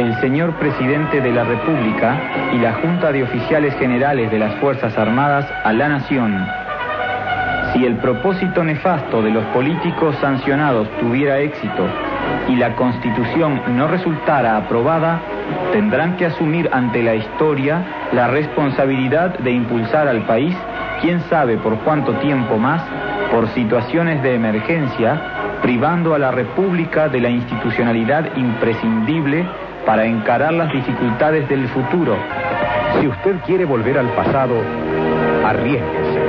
El 0.00 0.18
señor 0.18 0.54
presidente 0.54 1.20
de 1.20 1.30
la 1.30 1.44
República 1.44 2.18
y 2.54 2.58
la 2.58 2.72
Junta 2.72 3.12
de 3.12 3.22
Oficiales 3.22 3.74
Generales 3.74 4.30
de 4.30 4.38
las 4.38 4.54
Fuerzas 4.54 4.96
Armadas 4.96 5.46
a 5.62 5.74
la 5.74 5.90
Nación. 5.90 6.42
Si 7.70 7.84
el 7.84 7.96
propósito 7.96 8.64
nefasto 8.64 9.20
de 9.20 9.30
los 9.30 9.44
políticos 9.48 10.16
sancionados 10.22 10.88
tuviera 11.00 11.40
éxito 11.40 11.86
y 12.48 12.56
la 12.56 12.74
Constitución 12.76 13.76
no 13.76 13.88
resultara 13.88 14.56
aprobada, 14.56 15.20
tendrán 15.70 16.16
que 16.16 16.24
asumir 16.24 16.70
ante 16.72 17.02
la 17.02 17.16
historia 17.16 18.08
la 18.12 18.28
responsabilidad 18.28 19.38
de 19.40 19.50
impulsar 19.50 20.08
al 20.08 20.24
país, 20.24 20.56
quién 21.02 21.20
sabe 21.28 21.58
por 21.58 21.76
cuánto 21.80 22.14
tiempo 22.20 22.56
más, 22.56 22.82
por 23.30 23.48
situaciones 23.48 24.22
de 24.22 24.34
emergencia, 24.34 25.58
privando 25.60 26.14
a 26.14 26.18
la 26.18 26.30
República 26.30 27.10
de 27.10 27.20
la 27.20 27.28
institucionalidad 27.28 28.34
imprescindible 28.34 29.46
para 29.86 30.04
encarar 30.04 30.52
las 30.52 30.72
dificultades 30.72 31.48
del 31.48 31.68
futuro. 31.68 32.16
Si 33.00 33.06
usted 33.06 33.36
quiere 33.46 33.64
volver 33.64 33.98
al 33.98 34.08
pasado, 34.10 34.54
arriesguese. 35.44 36.20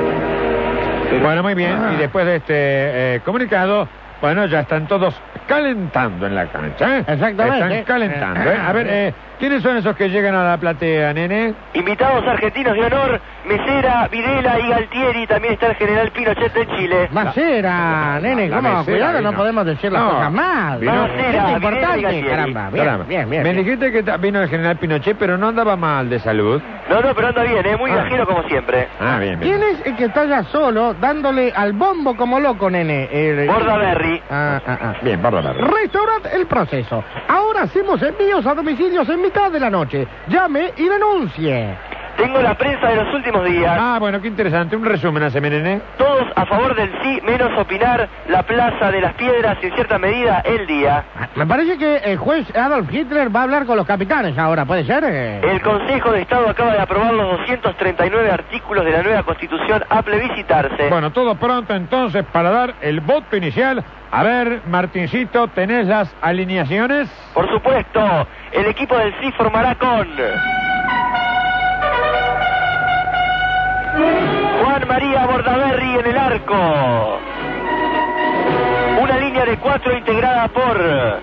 Bueno, 1.22 1.44
muy 1.44 1.56
bien. 1.56 1.78
Y 1.94 1.98
después 1.98 2.26
de 2.26 2.36
este 2.38 2.54
eh, 2.56 3.22
comunicado, 3.26 3.88
bueno, 4.22 4.46
ya 4.46 4.62
están 4.62 4.88
todos 4.88 5.14
calentando 5.48 6.28
en 6.28 6.36
la 6.36 6.46
cancha. 6.48 7.00
¿eh? 7.00 7.06
Exactamente. 7.08 7.80
Están 7.80 7.84
calentando. 7.84 8.52
¿eh? 8.52 8.58
A 8.58 8.72
ver, 8.72 8.88
eh, 8.90 9.14
¿quiénes 9.42 9.64
son 9.64 9.76
esos 9.76 9.96
que 9.98 10.08
llegan 10.10 10.36
a 10.36 10.44
la 10.44 10.58
platea, 10.58 11.12
nene? 11.14 11.54
Invitados 11.74 12.24
argentinos 12.28 12.74
de 12.76 12.86
honor, 12.86 13.20
Mesera, 13.46 14.08
Videla 14.10 14.60
y 14.60 14.70
Galtieri, 14.70 15.26
también 15.28 15.54
está 15.56 15.68
el 15.70 15.76
general 15.76 16.12
Pinochet 16.12 16.54
de 16.54 16.68
Chile. 16.78 17.10
Macera, 17.12 18.20
nene, 18.22 18.48
la 18.50 18.56
¿cómo? 18.58 18.70
Mesera 18.70 18.84
Cuidado, 18.86 19.22
no 19.22 19.30
vino. 19.30 19.38
podemos 19.40 19.66
decir 19.66 19.92
las 19.92 20.02
No, 20.04 20.10
cosas 20.12 20.32
mal. 20.32 20.80
vino- 20.80 20.94
No, 20.96 21.02
Macera, 21.02 21.22
gente 21.24 21.32
Videla 21.32 21.50
y 21.52 21.56
importante, 21.56 22.02
Galtieri. 22.02 22.28
caramba. 22.30 22.70
Bien, 22.70 22.86
Caramba. 22.86 23.06
bien, 23.06 23.30
bien. 23.30 23.44
Me 23.44 23.54
dijiste 23.54 23.92
que 23.92 24.04
ta- 24.04 24.18
vino 24.18 24.42
el 24.42 24.48
general 24.50 24.78
Pinochet, 24.78 25.18
pero 25.18 25.38
no 25.38 25.48
andaba 25.48 25.76
mal 25.76 26.08
de 26.10 26.20
salud. 26.20 26.62
No, 26.90 27.00
no, 27.02 27.14
pero 27.16 27.28
anda 27.28 27.44
bien, 27.44 27.66
¿eh? 27.66 27.78
muy 27.78 27.92
Ah. 27.92 27.96
gajero 27.98 28.26
como 28.26 28.44
siempre. 28.44 28.88
Ah, 29.00 29.18
bien, 29.20 29.40
bien. 29.40 29.60
¿Quién 29.60 29.70
es 29.72 29.86
el 29.86 29.96
que 29.96 30.06
está 30.06 30.22
allá 30.22 30.44
solo 30.46 30.94
dándole 30.96 31.54
al 31.56 31.74
bombo 31.74 32.16
como 32.18 32.40
loco, 32.40 32.70
nene? 32.70 33.08
El- 33.12 33.48
Bordaberry. 33.48 34.22
Ah, 34.30 34.60
ah, 34.66 34.78
ah. 34.82 34.94
Bien, 35.02 35.22
bárbaro. 35.22 35.54
Restaurant 35.54 36.26
El 36.34 36.48
Proceso. 36.48 37.04
Ahora 37.28 37.62
hacemos 37.64 38.02
envíos 38.02 38.46
a 38.46 38.54
domicilios 38.56 39.08
en 39.10 39.22
mitad 39.22 39.52
de 39.52 39.60
la 39.60 39.70
noche. 39.70 40.08
Llame 40.28 40.74
y 40.76 40.88
denuncie. 40.90 41.78
Tengo 42.18 42.42
la 42.42 42.56
prensa 42.56 42.88
de 42.90 42.96
los 42.98 43.14
últimos 43.14 43.46
días. 43.46 43.78
Ah, 43.80 43.98
bueno, 44.00 44.22
qué 44.22 44.28
interesante. 44.28 44.76
Un 44.76 44.86
resumen, 44.86 45.24
hace 45.24 45.42
nene. 45.42 45.82
Todos 45.98 46.28
a 46.36 46.46
favor 46.46 46.76
del 46.76 46.92
sí, 47.02 47.20
menos 47.24 47.52
opinar, 47.58 48.08
la 48.28 48.44
plaza 48.44 48.92
de 48.92 49.02
las 49.02 49.14
piedras 49.16 49.58
y 49.62 49.68
en 49.68 49.76
cierta 49.76 49.98
medida 49.98 50.40
el 50.46 50.68
día. 50.68 51.04
Me 51.36 51.46
parece 51.46 51.78
que 51.78 51.98
el 51.98 52.18
juez 52.18 52.48
Adolf 52.56 52.92
Hitler 52.92 53.34
va 53.36 53.42
a 53.42 53.44
hablar 53.44 53.66
con 53.66 53.78
los 53.78 53.88
capitanes 53.88 54.38
ahora, 54.38 54.66
¿puede 54.66 54.86
ser? 54.86 55.04
El 55.04 55.62
Consejo 55.62 56.12
de 56.12 56.22
Estado 56.22 56.50
acaba 56.50 56.74
de 56.74 56.80
aprobar 56.80 57.14
los 57.14 57.40
239 57.40 58.32
artículos 58.32 58.86
de 58.86 58.92
la 58.92 59.04
nueva 59.04 59.24
Constitución 59.24 59.84
a 59.90 60.02
plebiscitarse. 60.02 60.90
Bueno, 60.90 61.12
todo 61.12 61.36
pronto 61.36 61.74
entonces 61.74 62.26
para 62.32 62.52
dar 62.52 62.76
el 62.82 63.00
voto 63.00 63.36
inicial. 63.36 63.84
A 64.12 64.24
ver, 64.24 64.62
Martincito, 64.68 65.48
¿tenés 65.50 65.88
las 65.88 66.14
alineaciones? 66.22 67.10
Por 67.34 67.50
supuesto, 67.50 68.28
el 68.52 68.66
equipo 68.66 68.98
del 68.98 69.14
sí 69.22 69.32
formará 69.38 69.76
con 69.76 70.08
Juan 74.64 74.88
María 74.88 75.26
Bordaberry 75.26 76.00
en 76.00 76.06
el 76.06 76.18
arco. 76.18 77.20
Una 79.02 79.18
línea 79.18 79.46
de 79.46 79.58
cuatro 79.58 79.98
integrada 79.98 80.48
por 80.50 81.20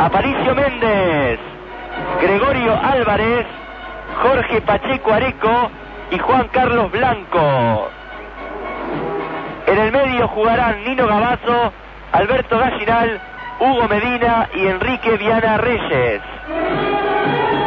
Aparicio 0.00 0.54
Méndez, 0.54 1.38
Gregorio 2.20 2.78
Álvarez, 2.82 3.46
Jorge 4.22 4.60
Pacheco 4.62 5.12
Areco 5.12 5.70
y 6.10 6.18
Juan 6.18 6.48
Carlos 6.52 6.90
Blanco. 6.90 7.88
En 9.66 9.78
el 9.78 9.92
medio 9.92 10.28
jugarán 10.28 10.84
Nino 10.84 11.06
Gabazo, 11.06 11.72
Alberto 12.12 12.58
Gallinal, 12.58 13.20
Hugo 13.58 13.88
Medina 13.88 14.48
y 14.54 14.66
Enrique 14.66 15.16
Viana 15.16 15.56
Reyes. 15.58 16.22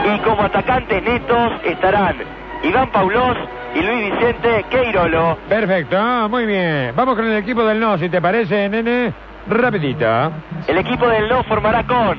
Y 0.05 0.19
como 0.19 0.43
atacantes 0.43 1.03
netos 1.03 1.51
estarán 1.63 2.15
Iván 2.63 2.89
Paulós 2.91 3.37
y 3.75 3.81
Luis 3.81 4.11
Vicente 4.11 4.65
Queirolo. 4.69 5.37
Perfecto, 5.47 5.97
ah, 5.99 6.27
muy 6.29 6.45
bien. 6.45 6.93
Vamos 6.95 7.15
con 7.15 7.25
el 7.25 7.37
equipo 7.37 7.63
del 7.63 7.79
no, 7.79 7.97
si 7.97 8.09
te 8.09 8.21
parece, 8.21 8.69
nene. 8.69 9.13
Rapidito. 9.47 10.31
El 10.67 10.77
equipo 10.77 11.07
del 11.07 11.27
no 11.27 11.43
formará 11.43 11.83
con 11.83 12.17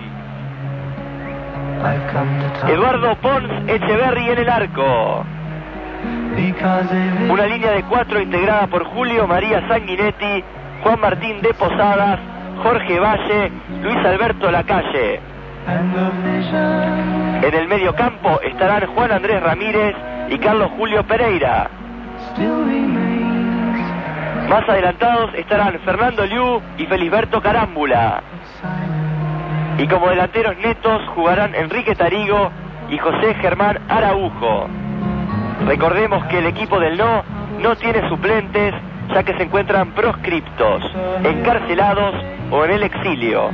Eduardo 2.69 3.15
Pons 3.17 3.69
Echeverry 3.69 4.31
en 4.31 4.39
el 4.39 4.49
arco. 4.49 5.25
Una 7.29 7.47
línea 7.47 7.73
de 7.73 7.83
cuatro 7.85 8.21
integrada 8.21 8.67
por 8.67 8.85
Julio 8.85 9.27
María 9.27 9.67
Sanguinetti, 9.69 10.45
Juan 10.83 11.01
Martín 11.01 11.41
de 11.41 11.55
Posadas, 11.55 12.21
Jorge 12.63 12.99
Valle, 12.99 13.51
Luis 13.83 13.99
Alberto 14.05 14.51
Lacalle. 14.51 15.21
En 17.43 17.55
el 17.55 17.69
medio 17.69 17.95
campo 17.95 18.41
estarán 18.43 18.87
Juan 18.95 19.13
Andrés 19.13 19.43
Ramírez 19.43 19.97
y 20.29 20.39
Carlos 20.39 20.71
Julio 20.77 21.03
Pereira. 21.05 21.71
Más 24.49 24.69
adelantados 24.69 25.35
estarán 25.35 25.79
Fernando 25.85 26.27
Liu 26.27 26.61
y 26.77 26.87
Felisberto 26.87 27.41
Carámbula. 27.41 28.23
Y 29.79 29.87
como 29.87 30.11
delanteros 30.11 30.57
netos 30.59 31.01
jugarán 31.15 31.55
Enrique 31.55 31.95
Tarigo 31.95 32.51
y 32.91 32.99
José 32.99 33.35
Germán 33.35 33.79
Araujo. 33.89 34.69
Recordemos 35.67 36.25
que 36.27 36.39
el 36.39 36.47
equipo 36.47 36.79
del 36.79 36.99
no 36.99 37.23
no 37.61 37.77
tiene 37.77 38.09
suplentes 38.09 38.75
ya 39.15 39.23
que 39.23 39.35
se 39.37 39.43
encuentran 39.43 39.93
proscriptos, 39.93 40.83
encarcelados 41.25 42.15
o 42.51 42.65
en 42.65 42.71
el 42.73 42.83
exilio. 42.83 43.51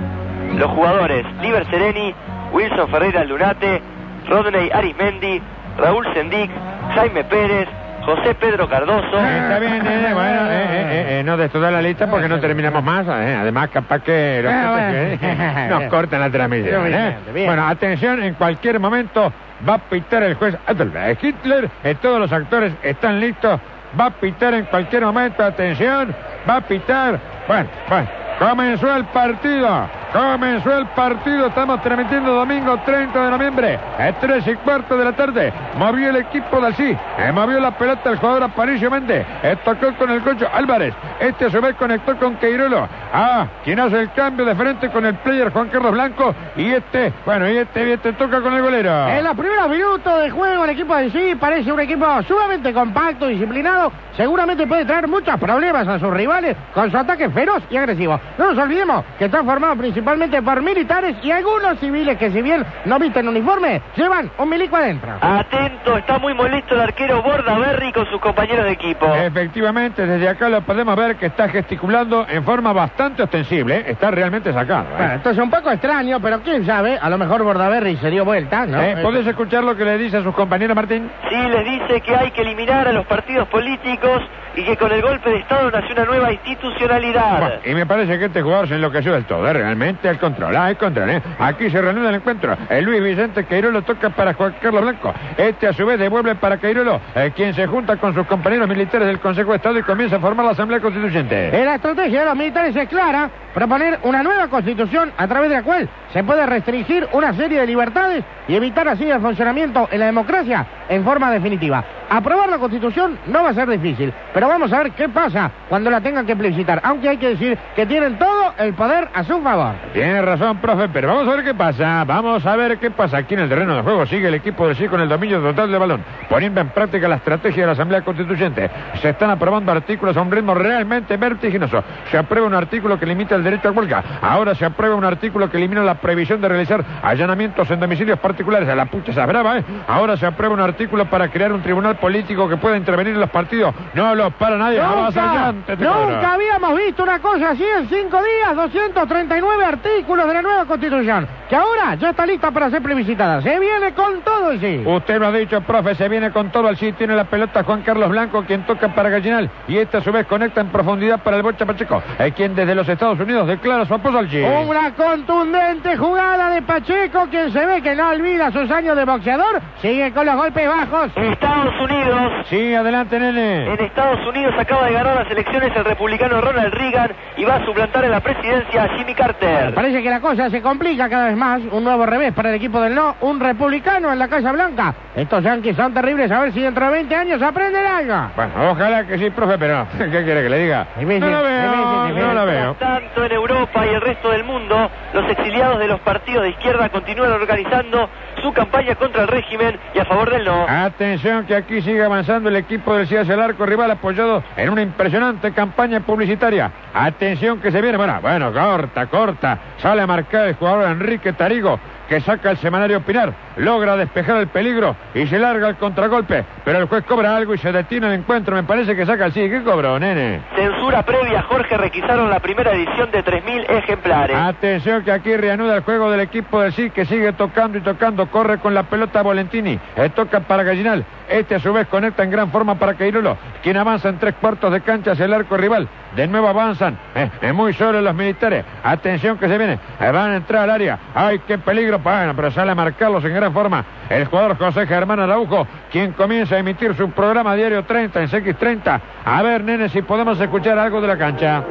Los 0.56 0.70
jugadores 0.70 1.26
Liber 1.40 1.66
Sereni, 1.70 2.14
Wilson 2.52 2.88
Ferreira 2.90 3.24
Lunate, 3.24 3.82
Rodney 4.28 4.70
Arismendi, 4.72 5.40
Raúl 5.78 6.06
Sendic, 6.14 6.50
Jaime 6.94 7.24
Pérez, 7.24 7.68
José 8.04 8.34
Pedro 8.36 8.68
Cardoso. 8.68 9.18
Está 9.18 9.58
bien, 9.58 9.84
eh, 9.86 10.10
bueno, 10.14 10.40
eh, 10.50 10.66
eh, 10.70 11.06
eh, 11.18 11.22
no 11.24 11.36
de 11.36 11.48
toda 11.48 11.70
la 11.70 11.82
lista 11.82 12.08
porque 12.08 12.28
no 12.28 12.38
terminamos 12.40 12.82
más. 12.82 13.04
eh. 13.08 13.36
Además, 13.40 13.68
capaz 13.70 14.00
que 14.00 14.40
los 14.42 14.52
Ah, 14.52 14.88
que- 14.90 15.66
nos 15.68 15.82
cortan 15.90 16.20
la 16.20 16.30
transmisión. 16.30 16.84
Bien, 16.84 16.98
eh. 17.00 17.16
bien. 17.34 17.46
Bueno, 17.46 17.66
atención, 17.66 18.22
en 18.22 18.34
cualquier 18.34 18.78
momento 18.78 19.32
va 19.68 19.74
a 19.74 19.78
pitar 19.78 20.22
el 20.22 20.34
juez 20.34 20.56
Adolf 20.66 20.94
Hitler. 21.22 21.68
eh, 21.82 21.96
todos 22.00 22.20
los 22.20 22.32
actores 22.32 22.72
están 22.82 23.18
listos. 23.20 23.60
Va 23.98 24.06
a 24.06 24.10
pitar 24.10 24.54
en 24.54 24.64
cualquier 24.66 25.02
momento, 25.04 25.42
atención, 25.44 26.14
va 26.48 26.56
a 26.56 26.60
pitar. 26.60 27.18
Bueno, 27.48 27.68
bueno, 27.88 28.08
comenzó 28.38 28.94
el 28.94 29.04
partido. 29.06 29.88
Comenzó 30.12 30.78
el 30.78 30.86
partido, 30.86 31.48
estamos 31.48 31.82
transmitiendo 31.82 32.32
domingo 32.32 32.78
30 32.86 33.22
de 33.22 33.30
noviembre, 33.30 33.78
a 33.98 34.12
3 34.18 34.46
y 34.46 34.54
cuarto 34.56 34.96
de 34.96 35.04
la 35.04 35.12
tarde. 35.12 35.52
Movió 35.76 36.08
el 36.08 36.16
equipo 36.16 36.58
de 36.58 36.68
allí, 36.68 36.96
eh, 37.18 37.32
movió 37.32 37.60
la 37.60 37.72
pelota 37.72 38.10
el 38.10 38.16
jugador 38.16 38.44
Aparicio 38.44 38.90
Méndez, 38.90 39.26
eh, 39.42 39.56
tocó 39.62 39.94
con 39.98 40.10
el 40.10 40.22
cocho 40.22 40.46
Álvarez, 40.54 40.94
este 41.20 41.46
a 41.46 41.50
su 41.50 41.60
vez 41.60 41.74
conectó 41.76 42.16
con 42.16 42.36
Queirolo. 42.36 42.88
Ah, 43.12 43.46
quien 43.62 43.78
hace 43.78 44.00
el 44.00 44.12
cambio 44.12 44.46
de 44.46 44.54
frente 44.54 44.88
con 44.90 45.04
el 45.04 45.16
player 45.16 45.52
Juan 45.52 45.68
Carlos 45.68 45.92
Blanco, 45.92 46.34
y 46.56 46.72
este, 46.72 47.12
bueno, 47.26 47.50
y 47.50 47.58
este, 47.58 47.86
y 47.86 47.92
este 47.92 48.14
toca 48.14 48.40
con 48.40 48.54
el 48.54 48.62
golero. 48.62 49.08
En 49.08 49.22
los 49.22 49.36
primeros 49.36 49.68
minutos 49.68 50.22
de 50.22 50.30
juego, 50.30 50.64
el 50.64 50.70
equipo 50.70 50.96
de 50.96 51.10
sí 51.10 51.34
parece 51.38 51.70
un 51.70 51.80
equipo 51.80 52.06
sumamente 52.22 52.72
compacto, 52.72 53.26
disciplinado. 53.26 53.92
Seguramente 54.16 54.66
puede 54.66 54.86
traer 54.86 55.08
muchos 55.08 55.38
problemas 55.38 55.86
a 55.86 55.98
sus 55.98 56.10
rivales 56.10 56.56
con 56.72 56.90
su 56.90 56.96
ataque 56.96 57.28
feroz 57.28 57.62
y 57.68 57.76
agresivo. 57.76 58.18
No 58.38 58.52
nos 58.52 58.58
olvidemos 58.58 59.04
que 59.18 59.26
está 59.26 59.42
formado 59.42 59.76
principalmente 59.76 60.42
por 60.42 60.62
militares 60.62 61.16
y 61.22 61.30
algunos 61.30 61.78
civiles 61.78 62.18
que, 62.18 62.30
si 62.30 62.42
bien 62.42 62.64
no 62.84 62.98
visten 62.98 63.28
uniforme, 63.28 63.80
llevan 63.96 64.30
un 64.38 64.48
milico 64.48 64.76
adentro. 64.76 65.12
Atento, 65.20 65.96
está 65.96 66.18
muy 66.18 66.34
molesto 66.34 66.74
el 66.74 66.80
arquero 66.82 67.22
Bordaberry 67.22 67.92
con 67.92 68.06
sus 68.06 68.20
compañeros 68.20 68.64
de 68.64 68.72
equipo. 68.72 69.06
Efectivamente, 69.14 70.06
desde 70.06 70.28
acá 70.28 70.48
lo 70.48 70.60
podemos 70.62 70.96
ver 70.96 71.16
que 71.16 71.26
está 71.26 71.48
gesticulando 71.48 72.26
en 72.28 72.44
forma 72.44 72.72
bastante 72.72 73.22
ostensible, 73.22 73.76
¿eh? 73.78 73.84
está 73.88 74.10
realmente 74.10 74.52
sacado. 74.52 74.84
¿eh? 74.90 74.96
Bueno, 74.96 75.14
esto 75.14 75.30
es 75.30 75.38
un 75.38 75.50
poco 75.50 75.70
extraño, 75.70 76.20
pero 76.20 76.40
quién 76.40 76.64
sabe, 76.66 76.98
a 76.98 77.08
lo 77.08 77.18
mejor 77.18 77.42
Bordaberry 77.42 77.96
se 77.96 78.10
dio 78.10 78.24
vuelta, 78.24 78.66
¿no? 78.66 78.80
¿Eh? 78.82 78.96
¿Podés 79.02 79.26
escuchar 79.26 79.64
lo 79.64 79.76
que 79.76 79.84
le 79.84 79.98
dice 79.98 80.18
a 80.18 80.22
sus 80.22 80.34
compañeros, 80.34 80.76
Martín? 80.76 81.10
Sí, 81.28 81.36
les 81.36 81.64
dice 81.64 82.00
que 82.00 82.14
hay 82.14 82.30
que 82.30 82.42
eliminar 82.42 82.88
a 82.88 82.92
los 82.92 83.06
partidos 83.06 83.48
políticos 83.48 84.22
y 84.56 84.64
que 84.64 84.76
con 84.76 84.90
el 84.90 85.02
golpe 85.02 85.30
de 85.30 85.38
Estado 85.38 85.70
nació 85.70 85.94
una 85.94 86.04
nueva 86.06 86.32
institucionalidad. 86.32 87.40
Bueno, 87.40 87.54
y 87.64 87.74
me 87.74 87.86
parece 87.86 88.15
que 88.18 88.26
este 88.26 88.42
jugador 88.42 88.68
se 88.68 88.74
enloqueció 88.74 89.12
del 89.12 89.24
todo, 89.24 89.48
¿eh? 89.48 89.52
realmente 89.52 90.08
el 90.08 90.18
control, 90.18 90.56
ah, 90.56 90.70
el 90.70 90.76
control, 90.76 91.10
¿eh? 91.10 91.22
Aquí 91.38 91.70
se 91.70 91.80
reanuda 91.80 92.10
el 92.10 92.16
encuentro. 92.16 92.56
El 92.68 92.84
Luis 92.84 93.02
Vicente 93.02 93.44
Queirolo 93.44 93.82
toca 93.82 94.10
para 94.10 94.34
Juan 94.34 94.54
Carlos 94.60 94.82
Blanco. 94.82 95.14
Este 95.36 95.68
a 95.68 95.72
su 95.72 95.84
vez 95.86 95.98
devuelve 95.98 96.34
para 96.34 96.58
Queirolo, 96.58 97.00
eh, 97.14 97.32
quien 97.34 97.54
se 97.54 97.66
junta 97.66 97.96
con 97.96 98.14
sus 98.14 98.26
compañeros 98.26 98.68
militares 98.68 99.06
del 99.06 99.20
Consejo 99.20 99.50
de 99.50 99.56
Estado 99.56 99.78
y 99.78 99.82
comienza 99.82 100.16
a 100.16 100.20
formar 100.20 100.46
la 100.46 100.52
Asamblea 100.52 100.80
Constituyente. 100.80 101.48
Eh, 101.48 101.64
La 101.64 101.76
estrategia 101.76 102.20
de 102.20 102.26
los 102.26 102.36
militares 102.36 102.74
es 102.76 102.88
clara, 102.88 103.30
proponer 103.54 103.98
una 104.02 104.22
nueva 104.22 104.48
constitución 104.48 105.12
a 105.16 105.26
través 105.26 105.50
de 105.50 105.56
la 105.56 105.62
cual 105.62 105.88
se 106.12 106.22
puede 106.22 106.44
restringir 106.46 107.08
una 107.12 107.32
serie 107.32 107.60
de 107.60 107.66
libertades 107.66 108.24
y 108.48 108.54
evitar 108.54 108.86
así 108.88 109.08
el 109.08 109.20
funcionamiento 109.20 109.88
en 109.90 110.00
la 110.00 110.06
democracia 110.06 110.66
en 110.88 111.04
forma 111.04 111.30
definitiva. 111.30 111.84
Aprobar 112.08 112.48
la 112.48 112.58
constitución 112.58 113.18
no 113.26 113.42
va 113.42 113.50
a 113.50 113.54
ser 113.54 113.68
difícil, 113.68 114.12
pero 114.32 114.46
vamos 114.46 114.72
a 114.72 114.78
ver 114.82 114.92
qué 114.92 115.08
pasa 115.08 115.50
cuando 115.68 115.90
la 115.90 116.00
tengan 116.00 116.26
que 116.26 116.36
plebiscitar, 116.36 116.80
aunque 116.84 117.08
hay 117.08 117.16
que 117.16 117.30
decir 117.30 117.58
que 117.74 117.86
tienen 118.06 118.18
todo 118.18 118.54
el 118.58 118.74
poder 118.74 119.08
a 119.12 119.24
su 119.24 119.40
favor. 119.40 119.74
Tiene 119.92 120.22
razón, 120.22 120.58
profe, 120.58 120.88
pero 120.88 121.08
vamos 121.08 121.26
a 121.26 121.36
ver 121.36 121.44
qué 121.44 121.54
pasa. 121.54 122.04
Vamos 122.04 122.46
a 122.46 122.56
ver 122.56 122.78
qué 122.78 122.90
pasa. 122.90 123.18
Aquí 123.18 123.34
en 123.34 123.40
el 123.40 123.48
terreno 123.48 123.74
de 123.74 123.82
juego 123.82 124.06
sigue 124.06 124.28
el 124.28 124.34
equipo 124.34 124.66
del 124.66 124.76
sí 124.76 124.86
con 124.86 125.00
el 125.00 125.08
dominio 125.08 125.40
total 125.40 125.70
del 125.70 125.80
balón, 125.80 126.04
poniendo 126.28 126.60
en 126.60 126.68
práctica 126.68 127.08
la 127.08 127.16
estrategia 127.16 127.62
de 127.62 127.66
la 127.66 127.72
Asamblea 127.72 128.02
Constituyente. 128.02 128.70
Se 129.00 129.10
están 129.10 129.30
aprobando 129.30 129.72
artículos 129.72 130.16
a 130.16 130.22
un 130.22 130.30
ritmo 130.30 130.54
realmente 130.54 131.16
vertiginoso. 131.16 131.82
Se 132.10 132.18
aprueba 132.18 132.46
un 132.46 132.54
artículo 132.54 132.98
que 132.98 133.06
limita 133.06 133.34
el 133.34 133.42
derecho 133.42 133.68
a 133.68 133.72
huelga. 133.72 134.04
Ahora 134.22 134.54
se 134.54 134.64
aprueba 134.64 134.94
un 134.94 135.04
artículo 135.04 135.50
que 135.50 135.56
elimina 135.56 135.82
la 135.82 135.94
prohibición 135.94 136.40
de 136.40 136.48
realizar 136.48 136.84
allanamientos 137.02 137.68
en 137.70 137.80
domicilios 137.80 138.20
particulares. 138.20 138.68
A 138.68 138.76
la 138.76 138.86
pucha 138.86 139.10
esa 139.10 139.26
brava, 139.26 139.58
¿eh? 139.58 139.64
Ahora 139.88 140.16
se 140.16 140.26
aprueba 140.26 140.54
un 140.54 140.60
artículo 140.60 141.06
para 141.06 141.28
crear 141.28 141.52
un 141.52 141.62
tribunal 141.62 141.96
político 141.96 142.48
que 142.48 142.56
pueda 142.56 142.76
intervenir 142.76 143.14
en 143.14 143.20
los 143.20 143.30
partidos. 143.30 143.74
No 143.94 144.14
lo 144.14 144.30
para 144.30 144.56
nadie. 144.56 144.80
Nunca, 144.80 145.54
este 145.66 145.84
nunca 145.84 146.34
habíamos 146.34 146.76
visto 146.76 147.02
una 147.02 147.18
cosa 147.18 147.50
así 147.50 147.64
en 147.64 147.88
cinco 148.02 148.18
días, 148.22 148.54
239 148.54 149.64
artículos 149.64 150.26
de 150.26 150.34
la 150.34 150.42
nueva 150.42 150.64
constitución, 150.66 151.26
que 151.48 151.56
ahora 151.56 151.94
ya 151.94 152.10
está 152.10 152.26
lista 152.26 152.50
para 152.50 152.70
ser 152.70 152.82
plebiscitada. 152.82 153.40
Se 153.42 153.58
viene 153.58 153.92
con 153.92 154.22
todo 154.22 154.50
el 154.50 154.60
sí. 154.60 154.82
Usted 154.84 155.18
lo 155.18 155.26
ha 155.26 155.32
dicho, 155.32 155.60
profe, 155.60 155.94
se 155.94 156.08
viene 156.08 156.30
con 156.30 156.50
todo 156.50 156.68
al 156.68 156.76
sí, 156.76 156.92
tiene 156.92 157.14
la 157.14 157.24
pelota 157.24 157.62
Juan 157.62 157.82
Carlos 157.82 158.10
Blanco, 158.10 158.44
quien 158.44 158.64
toca 158.64 158.94
para 158.94 159.08
Gallinal, 159.08 159.50
y 159.68 159.78
este 159.78 159.98
a 159.98 160.00
su 160.00 160.12
vez 160.12 160.26
conecta 160.26 160.60
en 160.60 160.68
profundidad 160.68 161.22
para 161.22 161.36
el 161.36 161.42
Bocha 161.42 161.66
Pacheco, 161.66 162.02
eh, 162.18 162.32
quien 162.32 162.54
desde 162.54 162.74
los 162.74 162.88
Estados 162.88 163.18
Unidos 163.20 163.46
declara 163.46 163.84
su 163.84 163.94
apoyo 163.94 164.18
al 164.18 164.30
sí. 164.30 164.42
Una 164.42 164.94
contundente 164.94 165.96
jugada 165.96 166.50
de 166.50 166.62
Pacheco, 166.62 167.26
quien 167.30 167.52
se 167.52 167.64
ve 167.64 167.82
que 167.82 167.94
no 167.94 168.08
olvida 168.08 168.50
sus 168.50 168.70
años 168.70 168.96
de 168.96 169.04
boxeador, 169.04 169.60
sigue 169.80 170.12
con 170.12 170.26
los 170.26 170.36
golpes 170.36 170.68
bajos. 170.68 171.10
Estados 171.16 171.74
Unidos. 171.80 172.46
Sí, 172.48 172.74
adelante, 172.74 173.18
nene. 173.18 173.72
En 173.72 173.80
Estados 173.80 174.26
Unidos 174.26 174.54
acaba 174.58 174.86
de 174.86 174.92
ganar 174.92 175.16
las 175.16 175.30
elecciones 175.30 175.72
el 175.76 175.84
republicano 175.84 176.40
Ronald 176.40 176.72
Reagan 176.74 177.12
y 177.36 177.44
va 177.44 177.56
a 177.56 177.64
suplantar 177.64 178.04
en 178.04 178.10
la 178.10 178.20
presidencia 178.20 178.84
a 178.84 178.88
Jimmy 178.96 179.14
Carter. 179.14 179.74
Parece 179.74 180.02
que 180.02 180.10
la 180.10 180.20
cosa 180.20 180.48
se 180.50 180.62
complica 180.62 181.08
cada 181.08 181.26
vez 181.26 181.35
más. 181.36 181.62
Un 181.70 181.84
nuevo 181.84 182.06
revés 182.06 182.32
para 182.32 182.50
el 182.50 182.56
equipo 182.56 182.80
del 182.80 182.94
no. 182.94 183.16
Un 183.20 183.38
republicano 183.38 184.12
en 184.12 184.18
la 184.18 184.28
Casa 184.28 184.52
Blanca. 184.52 184.94
Estos 185.14 185.42
yanquis 185.42 185.76
son 185.76 185.94
terribles. 185.94 186.30
A 186.30 186.40
ver 186.40 186.52
si 186.52 186.60
dentro 186.60 186.86
de 186.86 186.92
20 186.92 187.14
años 187.14 187.42
aprenden 187.42 187.86
algo. 187.86 188.30
Bueno, 188.34 188.70
ojalá 188.70 189.06
que 189.06 189.18
sí, 189.18 189.30
profe, 189.30 189.58
pero 189.58 189.86
¿qué 189.98 190.24
quiere 190.24 190.42
que 190.42 190.48
le 190.48 190.58
diga? 190.58 190.86
No 190.96 191.30
lo 191.30 191.42
veo, 191.42 192.26
no 192.26 192.34
lo 192.34 192.46
veo. 192.46 192.74
Tanto 192.74 193.24
en 193.24 193.32
Europa 193.32 193.86
y 193.86 193.90
el 193.90 194.00
resto 194.00 194.30
del 194.30 194.44
mundo, 194.44 194.90
los 195.12 195.30
exiliados 195.30 195.78
de 195.78 195.88
los 195.88 196.00
partidos 196.00 196.42
de 196.42 196.50
izquierda 196.50 196.88
continúan 196.88 197.32
organizando 197.32 198.08
su 198.42 198.52
campaña 198.52 198.94
contra 198.94 199.22
el 199.22 199.28
régimen 199.28 199.78
y 199.94 199.98
a 199.98 200.04
favor 200.04 200.30
del 200.30 200.44
no. 200.44 200.66
Atención 200.68 201.46
que 201.46 201.54
aquí 201.54 201.80
sigue 201.82 202.04
avanzando 202.04 202.48
el 202.48 202.56
equipo 202.56 202.94
del 202.94 203.06
Ciudad 203.06 203.24
del 203.24 203.40
Arco 203.40 203.66
rival 203.66 203.90
apoyado 203.90 204.42
en 204.56 204.70
una 204.70 204.82
impresionante 204.82 205.52
campaña 205.52 206.00
publicitaria. 206.00 206.70
Atención 206.94 207.60
que 207.60 207.70
se 207.70 207.80
viene, 207.80 207.96
bueno, 207.96 208.18
bueno, 208.20 208.52
corta, 208.52 209.06
corta. 209.06 209.58
Sale 209.78 210.02
a 210.02 210.06
marcar 210.06 210.48
el 210.48 210.54
jugador 210.54 210.90
Enrique 210.90 211.25
Tarigo 211.32 211.80
que 212.08 212.20
saca 212.20 212.50
el 212.50 212.56
semanario 212.58 213.00
Pinar, 213.00 213.32
logra 213.56 213.96
despejar 213.96 214.38
el 214.38 214.48
peligro 214.48 214.96
y 215.14 215.26
se 215.26 215.38
larga 215.38 215.68
el 215.68 215.76
contragolpe, 215.76 216.44
pero 216.64 216.78
el 216.78 216.86
juez 216.86 217.04
cobra 217.04 217.36
algo 217.36 217.54
y 217.54 217.58
se 217.58 217.72
detiene 217.72 218.06
el 218.08 218.14
encuentro. 218.14 218.54
Me 218.54 218.62
parece 218.62 218.94
que 218.94 219.04
saca 219.06 219.26
el 219.26 219.32
sí. 219.32 219.48
¿Qué 219.48 219.62
cobró, 219.62 219.98
nene? 219.98 220.40
Censura 220.54 221.02
previa, 221.02 221.42
Jorge 221.42 221.76
requisaron 221.76 222.30
la 222.30 222.40
primera 222.40 222.72
edición 222.72 223.10
de 223.10 223.24
3.000 223.24 223.70
ejemplares. 223.70 224.36
Atención 224.36 225.02
que 225.04 225.12
aquí 225.12 225.36
reanuda 225.36 225.76
el 225.76 225.82
juego 225.82 226.10
del 226.10 226.20
equipo 226.20 226.60
del 226.60 226.72
sí 226.72 226.90
que 226.90 227.04
sigue 227.04 227.32
tocando 227.32 227.78
y 227.78 227.80
tocando, 227.80 228.26
corre 228.26 228.58
con 228.58 228.74
la 228.74 228.84
pelota 228.84 229.22
Volentini, 229.22 229.78
Eh, 229.96 230.10
toca 230.14 230.40
para 230.40 230.62
Gallinal, 230.62 231.04
este 231.28 231.54
a 231.56 231.58
su 231.58 231.72
vez 231.72 231.86
conecta 231.88 232.22
en 232.22 232.30
gran 232.30 232.50
forma 232.50 232.76
para 232.76 232.94
Queirolo, 232.94 233.36
quien 233.62 233.76
avanza 233.76 234.08
en 234.08 234.18
tres 234.18 234.34
cuartos 234.40 234.72
de 234.72 234.80
cancha 234.80 235.12
hacia 235.12 235.24
el 235.24 235.34
arco 235.34 235.56
rival, 235.56 235.88
de 236.14 236.26
nuevo 236.26 236.48
avanzan, 236.48 236.98
eh, 237.14 237.30
eh, 237.42 237.52
muy 237.52 237.72
solo 237.72 238.00
los 238.00 238.14
militares, 238.14 238.64
atención 238.82 239.38
que 239.38 239.48
se 239.48 239.58
viene, 239.58 239.78
van 239.98 240.30
a 240.32 240.36
entrar 240.36 240.62
al 240.62 240.70
área, 240.70 240.98
ay 241.14 241.40
qué 241.46 241.58
peligro, 241.58 241.95
bueno, 242.02 242.34
pero 242.34 242.50
sale 242.50 242.72
a 242.72 242.74
marcarlos 242.74 243.24
en 243.24 243.34
gran 243.34 243.52
forma, 243.52 243.84
el 244.08 244.26
jugador 244.26 244.56
José 244.56 244.86
Germán 244.86 245.20
Araujo, 245.20 245.66
quien 245.90 246.12
comienza 246.12 246.56
a 246.56 246.58
emitir 246.58 246.94
su 246.94 247.10
programa 247.10 247.54
diario 247.54 247.84
30 247.84 248.22
en 248.22 248.28
CX30, 248.28 249.00
a 249.24 249.42
ver 249.42 249.64
nene 249.64 249.88
si 249.88 250.02
podemos 250.02 250.40
escuchar 250.40 250.78
algo 250.78 251.00
de 251.00 251.06
la 251.06 251.18
cancha. 251.18 251.62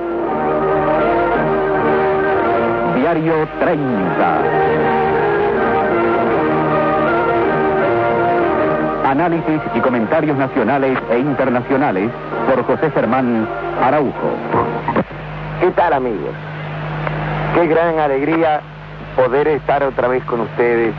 Diario 2.96 3.48
30. 3.60 4.42
Análisis 9.06 9.62
y 9.74 9.80
comentarios 9.80 10.38
nacionales 10.38 10.98
e 11.12 11.20
internacionales 11.20 12.12
por 12.50 12.64
José 12.66 12.92
Germán 12.92 13.48
Araujo. 13.82 14.36
¿Qué 15.62 15.72
tal 15.72 15.94
amigos? 15.94 16.34
Qué 17.54 17.68
gran 17.68 17.98
alegría 18.00 18.62
poder 19.16 19.48
estar 19.48 19.84
otra 19.84 20.08
vez 20.08 20.24
con 20.26 20.42
ustedes 20.42 20.94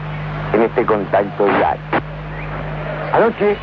en 0.52 0.62
este 0.62 0.85
contacto 0.85 1.44
diario. 1.44 1.83
Anoche, 3.12 3.57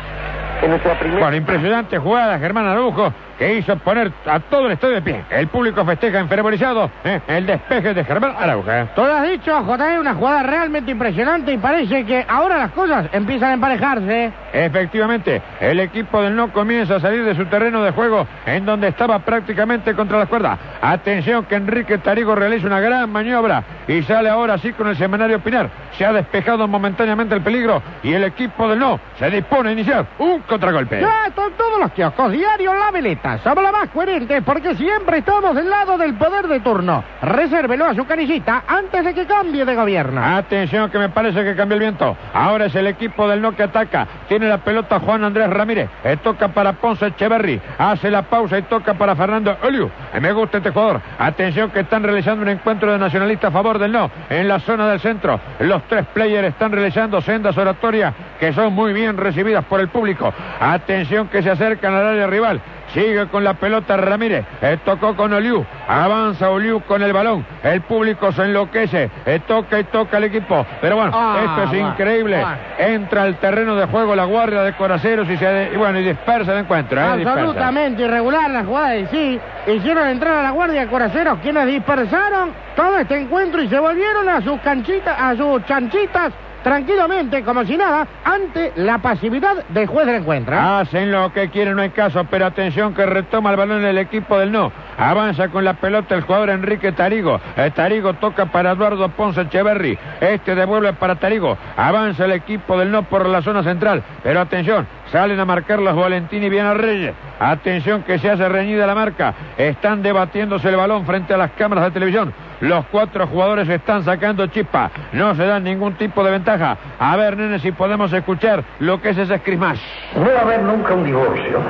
en 0.62 0.70
nuestra 0.70 0.98
primera... 0.98 1.20
Bueno, 1.20 1.36
impresionante 1.36 1.98
jugada, 1.98 2.38
Germán 2.38 2.66
Araujo, 2.66 3.12
que 3.38 3.54
hizo 3.54 3.76
poner 3.76 4.12
a 4.26 4.40
todo 4.40 4.66
el 4.66 4.72
estadio 4.72 4.94
de 4.96 5.02
pie. 5.02 5.24
El 5.30 5.48
público 5.48 5.84
festeja 5.84 6.18
enfervorizado 6.18 6.90
¿eh? 7.04 7.20
el 7.26 7.46
despeje 7.46 7.94
de 7.94 8.04
Germán 8.04 8.34
Arauja. 8.38 8.86
Todo 8.94 9.12
has 9.12 9.28
dicho, 9.28 9.60
JD, 9.60 10.00
una 10.00 10.14
jugada 10.14 10.42
realmente 10.42 10.90
impresionante 10.90 11.52
y 11.52 11.58
parece 11.58 12.04
que 12.04 12.24
ahora 12.28 12.58
las 12.58 12.70
cosas 12.72 13.06
empiezan 13.12 13.50
a 13.50 13.54
emparejarse. 13.54 14.32
Efectivamente, 14.52 15.42
el 15.60 15.80
equipo 15.80 16.22
del 16.22 16.36
no 16.36 16.52
comienza 16.52 16.96
a 16.96 17.00
salir 17.00 17.24
de 17.24 17.34
su 17.34 17.46
terreno 17.46 17.82
de 17.82 17.90
juego 17.90 18.26
en 18.46 18.64
donde 18.64 18.88
estaba 18.88 19.18
prácticamente 19.20 19.94
contra 19.94 20.18
las 20.18 20.28
cuerdas. 20.28 20.58
Atención 20.80 21.44
que 21.44 21.56
Enrique 21.56 21.98
Tarigo 21.98 22.34
realiza 22.34 22.66
una 22.66 22.80
gran 22.80 23.10
maniobra 23.10 23.64
y 23.88 24.02
sale 24.02 24.28
ahora 24.28 24.58
sí 24.58 24.72
con 24.72 24.88
el 24.88 24.96
semanario 24.96 25.40
Pinar. 25.40 25.70
Se 25.96 26.04
ha 26.04 26.12
despejado 26.12 26.66
momentáneamente 26.68 27.34
el 27.34 27.42
peligro 27.42 27.82
y 28.02 28.12
el 28.12 28.24
equipo 28.24 28.68
del 28.68 28.78
no 28.78 29.00
se 29.18 29.30
dispone 29.30 29.70
a 29.70 29.72
iniciar 29.72 30.06
un 30.18 30.40
contragolpe. 30.42 31.00
Ya, 31.00 31.30
con 31.34 31.52
todos 31.52 31.78
los 31.78 31.92
kioscos, 31.92 32.32
diario 32.32 32.74
La 32.74 32.90
Veleta. 32.90 33.23
Somos 33.42 33.64
la 33.64 33.72
más 33.72 33.88
coherente 33.88 34.42
porque 34.42 34.74
siempre 34.74 35.18
estamos 35.18 35.54
del 35.54 35.70
lado 35.70 35.96
del 35.96 36.12
poder 36.12 36.46
de 36.46 36.60
turno. 36.60 37.02
Resérvelo 37.22 37.86
a 37.86 37.94
su 37.94 38.04
canillita 38.04 38.64
antes 38.68 39.02
de 39.02 39.14
que 39.14 39.24
cambie 39.24 39.64
de 39.64 39.74
gobierno. 39.74 40.22
Atención 40.22 40.90
que 40.90 40.98
me 40.98 41.08
parece 41.08 41.42
que 41.42 41.56
cambió 41.56 41.76
el 41.76 41.80
viento. 41.80 42.14
Ahora 42.34 42.66
es 42.66 42.74
el 42.74 42.86
equipo 42.86 43.26
del 43.26 43.40
no 43.40 43.56
que 43.56 43.62
ataca. 43.62 44.06
Tiene 44.28 44.46
la 44.46 44.58
pelota 44.58 45.00
Juan 45.00 45.24
Andrés 45.24 45.48
Ramírez. 45.48 45.88
Eh, 46.04 46.18
toca 46.22 46.48
para 46.48 46.74
Ponce 46.74 47.06
Echeverry. 47.06 47.62
Hace 47.78 48.10
la 48.10 48.24
pausa 48.24 48.58
y 48.58 48.62
toca 48.62 48.92
para 48.92 49.16
Fernando 49.16 49.56
Oliu. 49.62 49.90
Eh, 50.12 50.20
me 50.20 50.30
gusta 50.32 50.58
este 50.58 50.68
jugador. 50.68 51.00
Atención 51.18 51.70
que 51.70 51.80
están 51.80 52.02
realizando 52.02 52.42
un 52.42 52.50
encuentro 52.50 52.92
de 52.92 52.98
nacionalistas 52.98 53.48
a 53.48 53.52
favor 53.52 53.78
del 53.78 53.92
no. 53.92 54.10
En 54.28 54.48
la 54.48 54.60
zona 54.60 54.86
del 54.90 55.00
centro. 55.00 55.40
Los 55.60 55.82
tres 55.84 56.04
players 56.12 56.48
están 56.48 56.72
realizando 56.72 57.22
sendas 57.22 57.56
oratorias 57.56 58.12
que 58.38 58.52
son 58.52 58.74
muy 58.74 58.92
bien 58.92 59.16
recibidas 59.16 59.64
por 59.64 59.80
el 59.80 59.88
público. 59.88 60.30
Atención 60.60 61.28
que 61.28 61.42
se 61.42 61.50
acercan 61.50 61.94
al 61.94 62.06
área 62.06 62.26
rival. 62.26 62.60
Sigue 62.94 63.26
con 63.26 63.42
la 63.44 63.54
pelota 63.54 63.96
Ramírez. 63.96 64.44
Eh, 64.62 64.78
tocó 64.84 65.14
con 65.16 65.32
Oliu. 65.32 65.64
Avanza 65.88 66.48
Oliu 66.50 66.80
con 66.82 67.02
el 67.02 67.12
balón. 67.12 67.44
El 67.62 67.80
público 67.82 68.30
se 68.32 68.42
enloquece. 68.44 69.10
Eh, 69.26 69.40
toca 69.46 69.80
y 69.80 69.84
toca 69.84 70.16
el 70.18 70.24
equipo. 70.24 70.64
Pero 70.80 70.96
bueno, 70.96 71.10
Ah, 71.12 71.38
esto 71.44 71.62
es 71.64 71.68
bueno, 71.70 71.88
increíble. 71.90 72.36
bueno. 72.40 72.56
Entra 72.78 73.22
al 73.24 73.36
terreno 73.36 73.74
de 73.74 73.86
juego 73.86 74.14
la 74.14 74.24
guardia 74.24 74.62
de 74.62 74.72
Coraceros 74.74 75.28
y, 75.28 75.36
se, 75.36 75.70
y 75.74 75.76
bueno, 75.76 75.98
y 75.98 76.04
dispersa 76.04 76.52
el 76.52 76.58
encuentro. 76.60 77.00
eh, 77.00 77.16
dispersa. 77.16 77.40
Absolutamente 77.40 78.02
irregular 78.04 78.50
la 78.50 78.64
jugada 78.64 78.88
de 78.90 79.06
sí. 79.08 79.40
Hicieron 79.66 80.08
entrar 80.08 80.38
a 80.38 80.42
la 80.42 80.50
Guardia 80.50 80.82
de 80.82 80.86
Coraceros, 80.88 81.38
quienes 81.40 81.66
dispersaron 81.66 82.50
todo 82.76 82.98
este 82.98 83.16
encuentro 83.20 83.62
y 83.62 83.68
se 83.68 83.78
volvieron 83.78 84.28
a 84.28 84.40
sus 84.42 84.60
canchitas, 84.60 85.16
a 85.18 85.34
sus 85.34 85.64
chanchitas, 85.64 86.32
tranquilamente, 86.64 87.44
como 87.44 87.64
si 87.64 87.76
nada, 87.76 88.08
ante 88.24 88.72
la 88.76 88.98
pasividad 88.98 89.64
del 89.68 89.86
juez 89.86 90.06
del 90.06 90.16
encuentro. 90.16 90.58
Hacen 90.58 91.12
lo 91.12 91.32
que 91.32 91.50
quieren, 91.50 91.76
no 91.76 91.82
hay 91.82 91.90
caso, 91.90 92.24
pero 92.28 92.46
atención 92.46 92.94
que 92.94 93.06
retoma 93.06 93.50
el 93.50 93.56
balón 93.56 93.84
el 93.84 93.98
equipo 93.98 94.38
del 94.38 94.50
no. 94.50 94.72
Avanza 94.98 95.48
con 95.48 95.64
la 95.64 95.74
pelota 95.74 96.14
el 96.14 96.22
jugador 96.22 96.50
Enrique 96.50 96.90
Tarigo. 96.92 97.38
Eh, 97.56 97.70
Tarigo 97.72 98.14
toca 98.14 98.46
para 98.46 98.72
Eduardo 98.72 99.08
Ponce 99.10 99.42
Echeverry. 99.42 99.98
Este 100.20 100.54
devuelve 100.54 100.94
para 100.94 101.16
Tarigo. 101.16 101.56
Avanza 101.76 102.24
el 102.24 102.32
equipo 102.32 102.78
del 102.78 102.90
no 102.90 103.02
por 103.02 103.28
la 103.28 103.42
zona 103.42 103.62
central. 103.62 104.02
Pero 104.22 104.40
atención, 104.40 104.86
salen 105.14 105.38
a 105.38 105.44
marcar 105.44 105.78
los 105.78 105.94
Valentín 105.94 106.42
y 106.42 106.48
Viana 106.48 106.74
Reyes. 106.74 107.14
Atención 107.38 108.02
que 108.02 108.18
se 108.18 108.28
hace 108.28 108.48
reñida 108.48 108.84
la 108.84 108.96
marca. 108.96 109.32
Están 109.56 110.02
debatiéndose 110.02 110.68
el 110.68 110.74
balón 110.74 111.06
frente 111.06 111.32
a 111.32 111.36
las 111.36 111.52
cámaras 111.52 111.84
de 111.84 111.90
televisión. 111.92 112.34
Los 112.60 112.84
cuatro 112.86 113.24
jugadores 113.28 113.68
están 113.68 114.02
sacando 114.02 114.44
chispa. 114.48 114.90
No 115.12 115.36
se 115.36 115.46
dan 115.46 115.62
ningún 115.62 115.94
tipo 115.94 116.24
de 116.24 116.32
ventaja. 116.32 116.76
A 116.98 117.16
ver, 117.16 117.36
nene, 117.36 117.60
si 117.60 117.70
podemos 117.70 118.12
escuchar 118.12 118.64
lo 118.80 119.00
que 119.00 119.10
es 119.10 119.18
ese 119.18 119.38
scrimmage. 119.38 119.80
No 120.16 120.26
va 120.32 120.40
a 120.40 120.42
haber 120.42 120.62
nunca 120.64 120.94
un 120.94 121.04
divorcio 121.04 121.60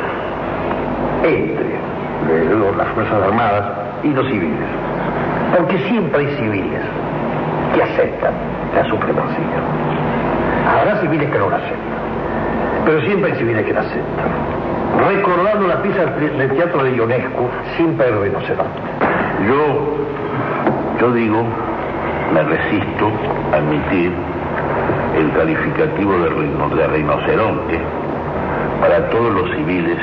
entre 1.23 1.75
eh, 1.75 2.73
las 2.79 2.89
Fuerzas 2.95 3.23
Armadas 3.25 3.65
y 4.05 4.09
los 4.09 4.27
civiles. 4.27 4.69
Porque 5.55 5.79
siempre 5.91 6.21
hay 6.21 6.37
civiles 6.37 6.81
que 7.75 7.83
aceptan 7.83 8.33
la 8.75 8.89
supremacía. 8.89 9.61
Habrá 10.67 10.99
civiles 11.03 11.31
que 11.31 11.39
no 11.39 11.51
la 11.51 11.57
aceptan. 11.57 12.04
Pero 12.85 13.01
siempre 13.03 13.33
hay 13.33 13.39
civiles 13.39 13.65
que 13.65 13.73
la 13.73 13.81
aceptan. 13.81 14.27
Recordando 15.09 15.67
la 15.67 15.83
pieza 15.83 16.05
del 16.07 16.51
teatro 16.51 16.85
de 16.85 16.97
Ionescu, 16.97 17.49
siempre 17.77 18.09
el 18.09 18.21
rinoceronte. 18.21 18.81
Yo, 19.47 19.97
yo 21.01 21.13
digo, 21.13 21.45
me 22.33 22.43
resisto 22.43 23.11
a 23.53 23.57
admitir 23.57 24.13
el 25.19 25.33
calificativo 25.33 26.13
de, 26.19 26.77
de 26.77 26.87
rinoceronte 26.89 27.81
para 28.81 29.11
todos 29.11 29.33
los 29.33 29.51
civiles. 29.57 29.99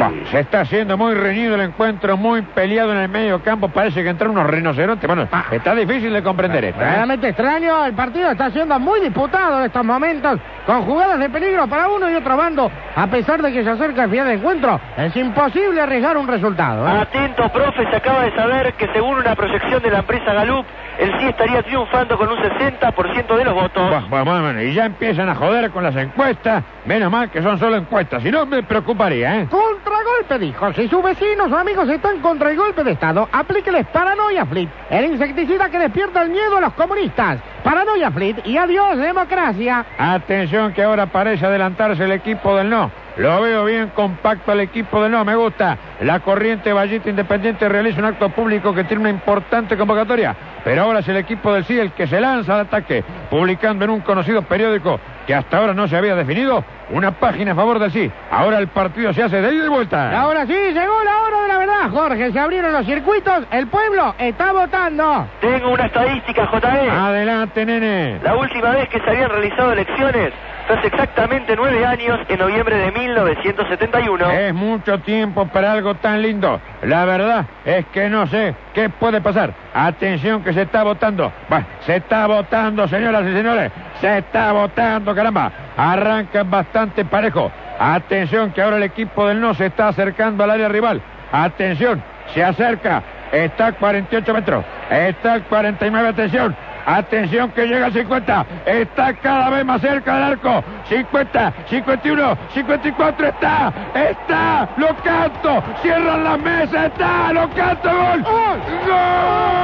Va, 0.00 0.10
se 0.30 0.40
está 0.40 0.60
haciendo 0.60 0.98
muy 0.98 1.14
reñido 1.14 1.54
el 1.54 1.62
encuentro, 1.62 2.16
muy 2.16 2.42
peleado 2.42 2.92
en 2.92 2.98
el 2.98 3.08
medio 3.08 3.42
campo. 3.42 3.68
Parece 3.68 4.02
que 4.02 4.10
entraron 4.10 4.36
unos 4.36 4.50
rinocerontes. 4.50 5.06
Bueno, 5.06 5.26
está 5.50 5.74
difícil 5.74 6.12
de 6.12 6.22
comprender 6.22 6.64
esto. 6.66 6.80
¿eh? 6.82 6.90
Realmente 6.90 7.28
extraño, 7.28 7.84
el 7.84 7.94
partido 7.94 8.30
está 8.30 8.50
siendo 8.50 8.78
muy 8.78 9.00
disputado 9.00 9.58
en 9.60 9.66
estos 9.66 9.84
momentos, 9.84 10.38
con 10.66 10.82
jugadas 10.82 11.18
de 11.18 11.30
peligro 11.30 11.66
para 11.66 11.88
uno 11.88 12.10
y 12.10 12.14
otro 12.14 12.36
bando. 12.36 12.70
A 12.94 13.06
pesar 13.06 13.40
de 13.40 13.52
que 13.52 13.64
se 13.64 13.70
acerca 13.70 14.04
el 14.04 14.10
final 14.10 14.26
de 14.26 14.34
encuentro, 14.34 14.80
es 14.98 15.16
imposible 15.16 15.80
arriesgar 15.80 16.16
un 16.16 16.28
resultado. 16.28 16.86
¿eh? 16.86 17.00
Atento, 17.00 17.48
profe, 17.48 17.88
se 17.90 17.96
acaba 17.96 18.24
de 18.24 18.34
saber 18.34 18.74
que 18.74 18.88
según 18.92 19.16
una 19.16 19.34
proyección 19.34 19.82
de 19.82 19.90
la 19.90 20.00
empresa 20.00 20.32
Galup, 20.34 20.66
el 20.98 21.18
sí 21.20 21.26
estaría 21.26 21.62
triunfando 21.62 22.16
con 22.16 22.28
un 22.28 22.38
60% 22.38 23.36
de 23.36 23.44
los 23.44 23.54
votos. 23.54 23.88
Bueno, 23.90 24.24
bueno, 24.24 24.42
bueno, 24.42 24.62
y 24.62 24.74
ya 24.74 24.86
empiezan 24.86 25.28
a 25.28 25.34
joder 25.34 25.70
con 25.70 25.82
las 25.82 25.96
encuestas. 25.96 26.64
Menos 26.84 27.10
mal 27.10 27.30
que 27.30 27.42
son 27.42 27.58
solo 27.58 27.76
encuestas, 27.76 28.22
si 28.22 28.30
no 28.30 28.46
me 28.46 28.62
preocuparía, 28.62 29.40
¿eh? 29.40 29.46
Contragolpe, 29.86 30.38
dijo. 30.40 30.72
Si 30.72 30.88
sus 30.88 31.00
vecinos 31.00 31.52
o 31.52 31.56
amigos 31.56 31.88
están 31.88 32.20
contra 32.20 32.50
el 32.50 32.56
golpe 32.56 32.82
de 32.82 32.92
Estado, 32.92 33.28
aplíqueles 33.30 33.86
Paranoia 33.86 34.44
Fleet, 34.44 34.68
el 34.90 35.12
insecticida 35.12 35.70
que 35.70 35.78
despierta 35.78 36.22
el 36.22 36.30
miedo 36.30 36.56
a 36.56 36.60
los 36.60 36.72
comunistas. 36.72 37.38
Paranoia 37.62 38.10
Fleet 38.10 38.44
y 38.44 38.56
adiós, 38.56 38.96
democracia. 38.96 39.86
Atención 39.96 40.72
que 40.72 40.82
ahora 40.82 41.06
parece 41.06 41.46
adelantarse 41.46 42.02
el 42.02 42.12
equipo 42.12 42.56
del 42.56 42.68
no. 42.68 43.05
Lo 43.16 43.40
veo 43.40 43.64
bien 43.64 43.88
compacto 43.94 44.52
al 44.52 44.60
equipo 44.60 45.02
del 45.02 45.12
no, 45.12 45.24
me 45.24 45.34
gusta. 45.34 45.78
La 46.02 46.20
corriente 46.20 46.72
Vallita 46.72 47.08
Independiente 47.08 47.66
realiza 47.66 47.98
un 47.98 48.04
acto 48.04 48.28
público 48.28 48.74
que 48.74 48.84
tiene 48.84 49.00
una 49.00 49.10
importante 49.10 49.76
convocatoria. 49.76 50.36
Pero 50.62 50.82
ahora 50.82 50.98
es 50.98 51.08
el 51.08 51.16
equipo 51.16 51.52
del 51.54 51.64
sí 51.64 51.78
el 51.78 51.92
que 51.92 52.06
se 52.06 52.20
lanza 52.20 52.54
al 52.54 52.66
ataque, 52.66 53.02
publicando 53.30 53.84
en 53.84 53.90
un 53.90 54.00
conocido 54.00 54.42
periódico 54.42 55.00
que 55.26 55.34
hasta 55.34 55.56
ahora 55.56 55.72
no 55.72 55.88
se 55.88 55.96
había 55.96 56.14
definido 56.14 56.62
una 56.90 57.12
página 57.12 57.52
a 57.52 57.54
favor 57.54 57.78
del 57.78 57.90
sí. 57.90 58.10
Ahora 58.30 58.58
el 58.58 58.68
partido 58.68 59.12
se 59.14 59.22
hace 59.22 59.40
de 59.40 59.54
ida 59.54 59.64
y 59.64 59.68
vuelta. 59.68 60.18
Ahora 60.18 60.46
sí, 60.46 60.52
llegó 60.52 61.02
la 61.02 61.22
hora 61.22 61.42
de 61.42 61.48
la 61.48 61.58
verdad, 61.58 61.90
Jorge. 61.90 62.32
Se 62.32 62.38
abrieron 62.38 62.72
los 62.72 62.84
circuitos, 62.84 63.44
el 63.50 63.66
pueblo 63.68 64.14
está 64.18 64.52
votando. 64.52 65.26
Tengo 65.40 65.70
una 65.70 65.86
estadística, 65.86 66.46
JE. 66.46 66.90
Adelante, 66.90 67.64
nene. 67.64 68.20
La 68.22 68.36
última 68.36 68.72
vez 68.72 68.88
que 68.90 69.00
se 69.00 69.08
habían 69.08 69.30
realizado 69.30 69.72
elecciones 69.72 70.32
hace 70.74 70.88
exactamente 70.88 71.54
nueve 71.56 71.84
años, 71.84 72.18
en 72.28 72.38
noviembre 72.38 72.76
de 72.76 72.92
1971. 72.92 74.30
Es 74.30 74.54
mucho 74.54 74.98
tiempo 75.00 75.46
para 75.46 75.72
algo 75.72 75.94
tan 75.94 76.22
lindo. 76.22 76.60
La 76.82 77.04
verdad 77.04 77.46
es 77.64 77.86
que 77.86 78.08
no 78.08 78.26
sé 78.26 78.54
qué 78.74 78.88
puede 78.88 79.20
pasar. 79.20 79.52
Atención 79.74 80.42
que 80.42 80.52
se 80.52 80.62
está 80.62 80.82
votando. 80.82 81.32
Bueno, 81.48 81.66
se 81.80 81.96
está 81.96 82.26
votando, 82.26 82.88
señoras 82.88 83.24
y 83.26 83.32
señores. 83.32 83.72
Se 84.00 84.18
está 84.18 84.52
votando, 84.52 85.14
caramba. 85.14 85.52
Arrancan 85.76 86.50
bastante 86.50 87.04
parejo. 87.04 87.50
Atención 87.78 88.52
que 88.52 88.62
ahora 88.62 88.76
el 88.76 88.82
equipo 88.84 89.26
del 89.26 89.40
no 89.40 89.54
se 89.54 89.66
está 89.66 89.88
acercando 89.88 90.44
al 90.44 90.50
área 90.50 90.68
rival. 90.68 91.00
Atención, 91.32 92.02
se 92.32 92.42
acerca. 92.42 93.02
Está 93.32 93.68
a 93.68 93.72
48 93.72 94.32
metros. 94.32 94.64
Está 94.90 95.34
a 95.34 95.40
49, 95.40 96.08
atención. 96.08 96.56
Atención 96.86 97.50
que 97.50 97.66
llega 97.66 97.86
a 97.86 97.90
50. 97.90 98.46
Está 98.64 99.12
cada 99.14 99.50
vez 99.50 99.64
más 99.64 99.80
cerca 99.80 100.14
del 100.14 100.22
arco. 100.22 100.62
50, 100.88 101.52
51, 101.68 102.38
54. 102.54 103.26
Está. 103.26 103.72
Está. 103.92 104.68
Lo 104.76 104.94
canto. 105.02 105.64
Cierran 105.82 106.22
la 106.22 106.36
mesa. 106.36 106.86
Está. 106.86 107.32
Lo 107.32 107.50
canto. 107.50 107.90
Gol. 107.90 108.22
Gol. 108.22 109.56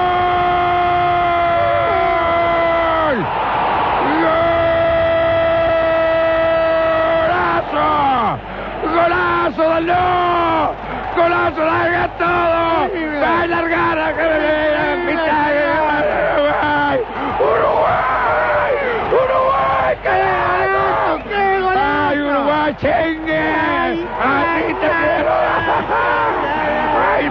¡Golazo! 7.23 8.39
¡Golazo 8.83 9.81
no! 9.81 10.75
¡Golazo! 11.15 11.65
¡Larga 11.65 12.09
todo! 12.19 12.91
¡Va 13.23 13.43
a 13.43 13.47
largar! 13.47 13.93
¡Uruguay! 16.33 17.01
¡Uruguay! 17.41 18.73
¡Uruguay! 19.13 19.97
¡Carajo! 20.03 21.23
¡Qué 21.29 21.61
golazo! 21.61 22.09
¡Ay, 22.09 22.19
Uruguay, 22.21 22.77
chengue! 22.81 23.45
¡Ay, 24.21 24.75
te 24.75 24.89
quiero! 24.89 25.33
¡Ay, 27.15 27.25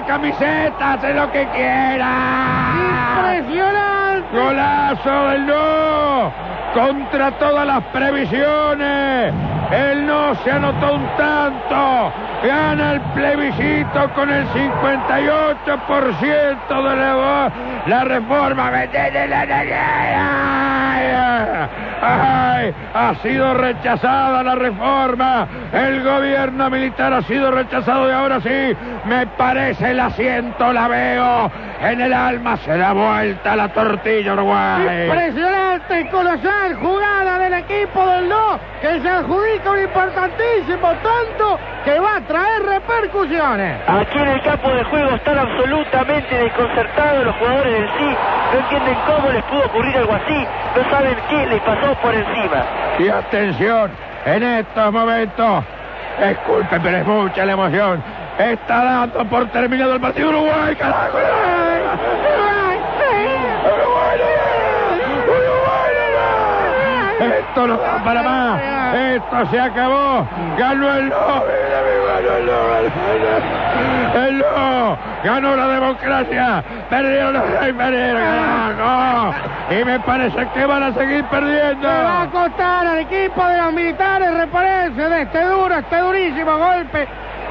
la 0.00 0.06
camiseta! 0.06 0.92
¡Haz 0.92 1.14
lo 1.14 1.32
que 1.32 1.46
quieras! 1.48 3.38
¡Impresionante! 3.38 4.38
¡Golazo 4.38 5.28
del 5.28 5.46
no! 5.46 6.32
contra 6.74 7.30
todas 7.32 7.66
las 7.66 7.82
previsiones. 7.86 9.34
El 9.70 10.06
no 10.06 10.34
se 10.36 10.50
anotó 10.50 10.94
un 10.94 11.06
tanto. 11.16 12.12
Gana 12.42 12.92
el 12.92 13.00
plebiscito 13.12 14.08
con 14.14 14.30
el 14.30 14.46
58% 14.48 16.68
de 16.68 16.96
la. 16.96 17.52
La 17.86 18.04
reforma. 18.04 18.70
¡Ay! 22.02 22.74
Ha 22.94 23.14
sido 23.22 23.54
rechazada 23.54 24.42
la 24.42 24.54
reforma. 24.54 25.46
El 25.72 26.02
gobierno 26.02 26.70
militar 26.70 27.12
ha 27.12 27.22
sido 27.22 27.50
rechazado 27.50 28.08
y 28.08 28.12
ahora 28.12 28.40
sí, 28.40 28.76
me 29.04 29.26
parece 29.26 29.90
el 29.90 30.00
asiento, 30.00 30.72
la 30.72 30.88
veo. 30.88 31.50
En 31.82 32.00
el 32.00 32.12
alma 32.12 32.56
se 32.58 32.76
da 32.76 32.92
vuelta 32.92 33.56
la 33.56 33.68
tortilla 33.68 34.34
Uruguay. 34.34 35.06
Impresionante 35.06 36.00
y 36.00 36.04
colosal 36.08 36.74
jugada 36.74 37.38
del 37.38 37.54
equipo 37.54 38.06
del 38.06 38.28
no, 38.28 38.60
que 38.82 39.00
se 39.00 39.08
adjudica 39.08 39.70
un 39.70 39.82
importantísimo 39.82 40.88
tanto 41.02 41.58
que 41.84 41.98
va 41.98 42.16
a 42.16 42.20
traer 42.20 42.62
repercusiones. 42.62 43.80
Aquí 43.88 44.18
en 44.18 44.28
el 44.28 44.42
campo 44.42 44.70
de 44.70 44.84
juego 44.84 45.10
están 45.16 45.38
absolutamente 45.38 46.34
desconcertados 46.34 47.24
los 47.24 47.36
jugadores 47.36 47.72
del 47.72 47.88
sí. 47.98 48.16
No 48.52 48.58
entienden 48.60 48.98
cómo 49.06 49.28
les 49.30 49.42
pudo 49.44 49.64
ocurrir 49.66 49.96
algo 49.96 50.12
así. 50.12 50.46
No 50.76 50.90
saben 50.90 51.16
qué 51.30 51.46
les 51.46 51.60
pasó 51.62 51.89
por 51.98 52.14
encima. 52.14 52.64
Y 52.98 53.08
atención, 53.08 53.90
en 54.24 54.42
estos 54.42 54.92
momentos, 54.92 55.64
disculpe, 56.24 56.80
pero 56.80 56.96
es 56.98 57.06
mucha 57.06 57.44
la 57.44 57.52
emoción. 57.52 58.02
Está 58.38 58.84
dando 58.84 59.24
por 59.26 59.46
terminado 59.48 59.94
el 59.94 60.00
partido 60.00 60.30
Uruguay, 60.30 60.74
carajo. 60.76 61.18
Esto 67.20 67.66
no 67.66 67.76
da 67.76 68.02
para 68.02 68.22
más. 68.22 68.60
Esto 68.94 69.50
se 69.50 69.60
acabó. 69.60 70.26
Ganó 70.58 70.94
el 70.94 71.08
no. 71.08 71.16
Ganó 71.16 72.36
el 72.36 72.46
no. 72.46 74.20
El 74.20 74.38
no. 74.38 74.98
Ganó 75.22 75.56
la 75.56 75.68
democracia. 75.68 76.64
Perdieron 76.88 77.32
los 77.34 77.60
rey 77.60 77.72
perdieron. 77.72 78.22
carajo. 78.22 79.34
Y 79.70 79.84
me 79.84 80.00
parece 80.00 80.48
que 80.54 80.64
van 80.66 80.82
a 80.82 80.94
seguir 80.94 81.24
perdiendo. 81.24 81.88
Le 81.88 82.02
va 82.02 82.22
a 82.22 82.30
costar 82.30 82.86
al 82.86 82.98
equipo 82.98 83.44
de 83.46 83.58
los 83.58 83.72
militares 83.72 84.34
reponerse 84.34 85.08
de 85.08 85.22
este 85.22 85.44
duro, 85.44 85.74
este 85.76 85.98
durísimo 85.98 86.58
golpe. 86.58 87.06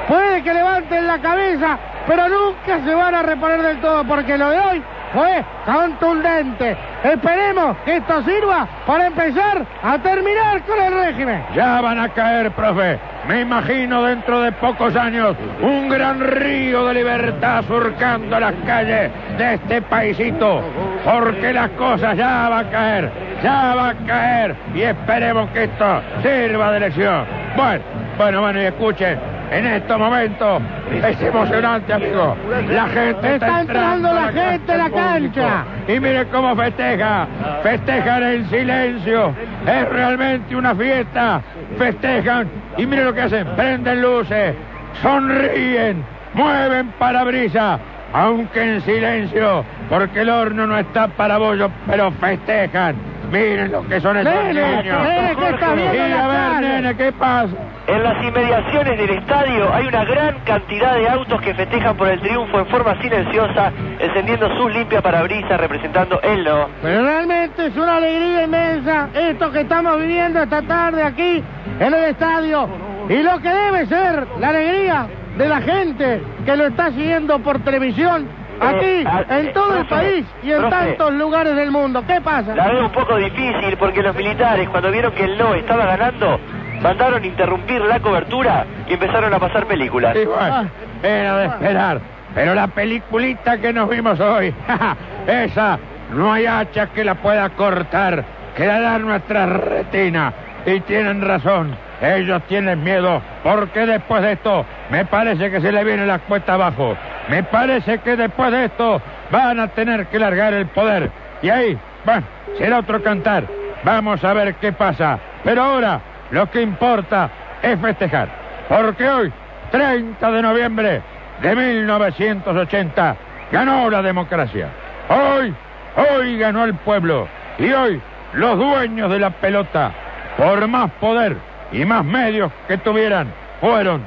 Puede 0.08 0.41
que 0.41 0.53
levanten 0.53 1.05
la 1.05 1.19
cabeza, 1.19 1.77
pero 2.08 2.27
nunca 2.27 2.79
se 2.84 2.95
van 2.95 3.13
a 3.13 3.21
reponer 3.21 3.62
del 3.62 3.79
todo 3.79 4.03
porque 4.05 4.38
lo 4.38 4.49
de 4.49 4.60
hoy 4.60 4.84
fue 5.13 5.43
contundente. 5.65 6.78
Esperemos 7.04 7.78
que 7.86 7.98
esto 7.98 8.22
sirva 8.24 8.67
para 8.86 9.08
empezar 9.08 9.65
a 9.82 9.98
terminar 10.00 10.62
con 10.63 10.80
el 10.80 10.93
régimen. 10.93 11.43
Ya 11.56 11.82
van 11.82 12.00
a 12.00 12.10
caer, 12.10 12.52
profe. 12.52 13.00
Me 13.28 13.41
imagino 13.41 14.04
dentro 14.04 14.41
de 14.41 14.52
pocos 14.54 14.95
años 14.95 15.36
un 15.62 15.89
gran 15.89 16.19
río 16.19 16.86
de 16.88 16.93
libertad 16.95 17.63
surcando 17.67 18.39
las 18.39 18.54
calles 18.65 19.12
de 19.38 19.54
este 19.56 19.82
paisito. 19.82 20.62
Porque 21.06 21.54
las 21.54 21.69
cosas 21.72 22.17
ya 22.17 22.50
van 22.50 22.67
a 22.67 22.69
caer, 22.69 23.12
ya 23.43 23.76
van 23.76 23.98
a 23.98 24.08
caer. 24.08 24.56
Y 24.74 24.82
esperemos 24.82 25.50
que 25.52 25.65
esto 25.65 26.02
sirva 26.22 26.72
de 26.72 26.80
lección. 26.80 27.26
Bueno, 27.56 27.84
bueno, 28.17 28.41
bueno, 28.41 28.62
y 28.62 28.65
escuchen. 28.65 29.38
En 29.51 29.65
estos 29.65 29.97
momentos 29.97 30.62
es 31.03 31.21
emocionante, 31.21 31.91
amigo. 31.91 32.35
La 32.69 32.88
gente 32.88 33.35
está, 33.35 33.47
Está 33.47 33.62
entrando 33.62 34.13
la 34.13 34.31
gente 34.31 34.71
a 34.71 34.77
la 34.77 34.89
cancha. 34.91 35.63
Y 35.88 35.99
miren 35.99 36.27
cómo 36.31 36.55
festeja. 36.55 37.27
Festejan 37.63 38.23
en 38.23 38.49
silencio. 38.49 39.33
Es 39.65 39.89
realmente 39.89 40.55
una 40.55 40.75
fiesta. 40.75 41.41
Festejan. 41.77 42.47
Y 42.77 42.85
miren 42.85 43.05
lo 43.05 43.13
que 43.13 43.21
hacen. 43.21 43.47
Prenden 43.55 44.01
luces. 44.01 44.55
Sonríen. 45.01 46.03
Mueven 46.35 46.91
parabrisas. 46.99 47.79
Aunque 48.13 48.75
en 48.75 48.81
silencio. 48.81 49.65
Porque 49.89 50.21
el 50.21 50.29
horno 50.29 50.67
no 50.67 50.77
está 50.77 51.07
para 51.07 51.39
bollo. 51.39 51.71
Pero 51.88 52.12
festejan. 52.12 52.95
Miren 53.32 53.72
lo 53.72 53.88
que 53.88 54.02
son 54.02 54.18
esos 54.18 54.34
Nene, 54.34 54.78
niños. 54.78 55.04
nene, 55.04 55.36
¿qué 55.36 55.50
estás 55.50 55.76
viendo 55.76 55.94
Y 55.94 55.98
en 55.98 56.13
a 56.13 56.28
ver, 56.28 56.62
nene, 56.62 56.96
¿qué 56.96 57.12
pasa? 57.12 57.54
En 57.88 58.04
las 58.04 58.24
inmediaciones 58.24 58.98
del 58.98 59.10
estadio 59.12 59.74
hay 59.74 59.88
una 59.88 60.04
gran 60.06 60.39
cantidad 60.46 60.96
de 60.96 61.10
autos 61.10 61.42
que 61.42 61.54
festejan 61.54 61.96
por 61.98 62.08
el 62.08 62.20
triunfo 62.22 62.60
en 62.60 62.65
forma 62.68 63.00
silenciosa, 63.02 63.72
encendiendo 64.00 64.48
sus 64.58 64.74
limpias 64.74 65.02
parabrisas 65.02 65.60
representando 65.60 66.20
el 66.22 66.44
no. 66.44 66.68
Pero 66.82 67.04
realmente 67.04 67.68
es 67.68 67.76
una 67.76 67.98
alegría 67.98 68.44
inmensa 68.44 69.10
esto 69.13 69.52
que 69.52 69.62
estamos 69.62 70.00
viviendo 70.00 70.42
esta 70.42 70.62
tarde 70.62 71.04
aquí 71.04 71.44
en 71.80 71.94
el 71.94 72.04
estadio. 72.06 72.68
Y 73.10 73.24
lo 73.24 73.39
que 73.39 73.50
debe 73.50 73.86
ser 73.88 74.28
la 74.39 74.50
alegría 74.50 75.08
de 75.38 75.48
la 75.48 75.62
gente 75.62 76.22
que 76.46 76.56
lo 76.56 76.68
está 76.68 76.92
siguiendo 76.92 77.39
por 77.39 77.60
televisión 77.63 78.28
aquí, 78.62 78.86
Eh, 78.86 79.04
ah, 79.06 79.24
en 79.30 79.54
todo 79.54 79.78
el 79.78 79.86
país 79.86 80.26
y 80.43 80.52
en 80.52 80.69
tantos 80.69 81.13
lugares 81.13 81.56
del 81.56 81.72
mundo. 81.72 82.04
¿Qué 82.06 82.22
pasa? 82.22 82.56
La 82.56 82.67
veo 82.67 82.86
un 82.86 82.91
poco 82.91 83.15
difícil 83.17 83.78
porque 83.78 84.02
los 84.02 84.15
militares 84.15 84.67
cuando 84.69 84.91
vieron 84.91 85.12
que 85.13 85.24
el 85.24 85.38
no 85.38 85.54
estaba 85.54 85.86
ganando, 85.86 86.39
mandaron 86.82 87.24
interrumpir 87.24 87.82
la 87.82 88.00
cobertura 88.00 88.65
y 88.88 88.93
empezaron 88.93 89.34
a 89.34 89.39
pasar 89.39 89.65
películas. 89.65 90.15
Y 90.15 90.26
bueno, 90.26 90.69
era 91.04 91.38
de 91.38 91.45
esperar. 91.48 92.02
Pero 92.36 92.54
la 92.54 92.67
peliculita 92.67 93.58
que 93.58 93.74
nos 93.74 93.89
vimos 93.89 94.19
hoy, 94.19 94.54
esa 95.28 95.80
no 96.13 96.32
hay 96.34 96.45
hacha 96.45 96.88
que 96.88 97.04
la 97.04 97.15
pueda 97.15 97.50
cortar, 97.50 98.24
quedará 98.56 98.95
en 98.95 99.04
nuestra 99.04 99.45
retina. 99.45 100.34
Y 100.65 100.80
tienen 100.82 101.22
razón, 101.22 101.76
ellos 102.01 102.41
tienen 102.47 102.83
miedo, 102.83 103.21
porque 103.43 103.85
después 103.85 104.21
de 104.21 104.33
esto 104.33 104.65
me 104.89 105.05
parece 105.05 105.51
que 105.51 105.59
se 105.59 105.71
le 105.71 105.83
viene 105.83 106.05
la 106.05 106.19
cuesta 106.19 106.53
abajo. 106.53 106.95
Me 107.27 107.43
parece 107.43 107.99
que 107.99 108.15
después 108.15 108.51
de 108.51 108.65
esto 108.65 109.01
van 109.31 109.59
a 109.59 109.67
tener 109.67 110.07
que 110.07 110.19
largar 110.19 110.53
el 110.53 110.67
poder. 110.67 111.12
Y 111.41 111.49
ahí, 111.49 111.77
bueno, 112.05 112.23
será 112.57 112.79
otro 112.79 113.03
cantar. 113.03 113.43
Vamos 113.83 114.23
a 114.23 114.33
ver 114.33 114.55
qué 114.55 114.71
pasa. 114.71 115.19
Pero 115.43 115.62
ahora 115.62 115.99
lo 116.31 116.49
que 116.49 116.62
importa 116.62 117.29
es 117.62 117.79
festejar. 117.79 118.29
Porque 118.67 119.09
hoy, 119.09 119.31
30 119.71 120.31
de 120.31 120.41
noviembre 120.41 121.01
de 121.41 121.55
1980, 121.55 123.15
ganó 123.51 123.89
la 123.89 124.01
democracia. 124.01 124.69
Hoy, 125.09 125.53
hoy 125.95 126.38
ganó 126.38 126.63
el 126.63 126.75
pueblo. 126.75 127.27
Y 127.57 127.71
hoy, 127.71 128.01
los 128.33 128.57
dueños 128.57 129.12
de 129.12 129.19
la 129.19 129.31
pelota, 129.31 129.91
por 130.38 130.65
más 130.67 130.91
poder 130.91 131.48
y 131.71 131.86
más 131.86 132.03
medios 132.03 132.51
que 132.67 132.77
tuvieran, 132.77 133.27
fueron 133.62 134.01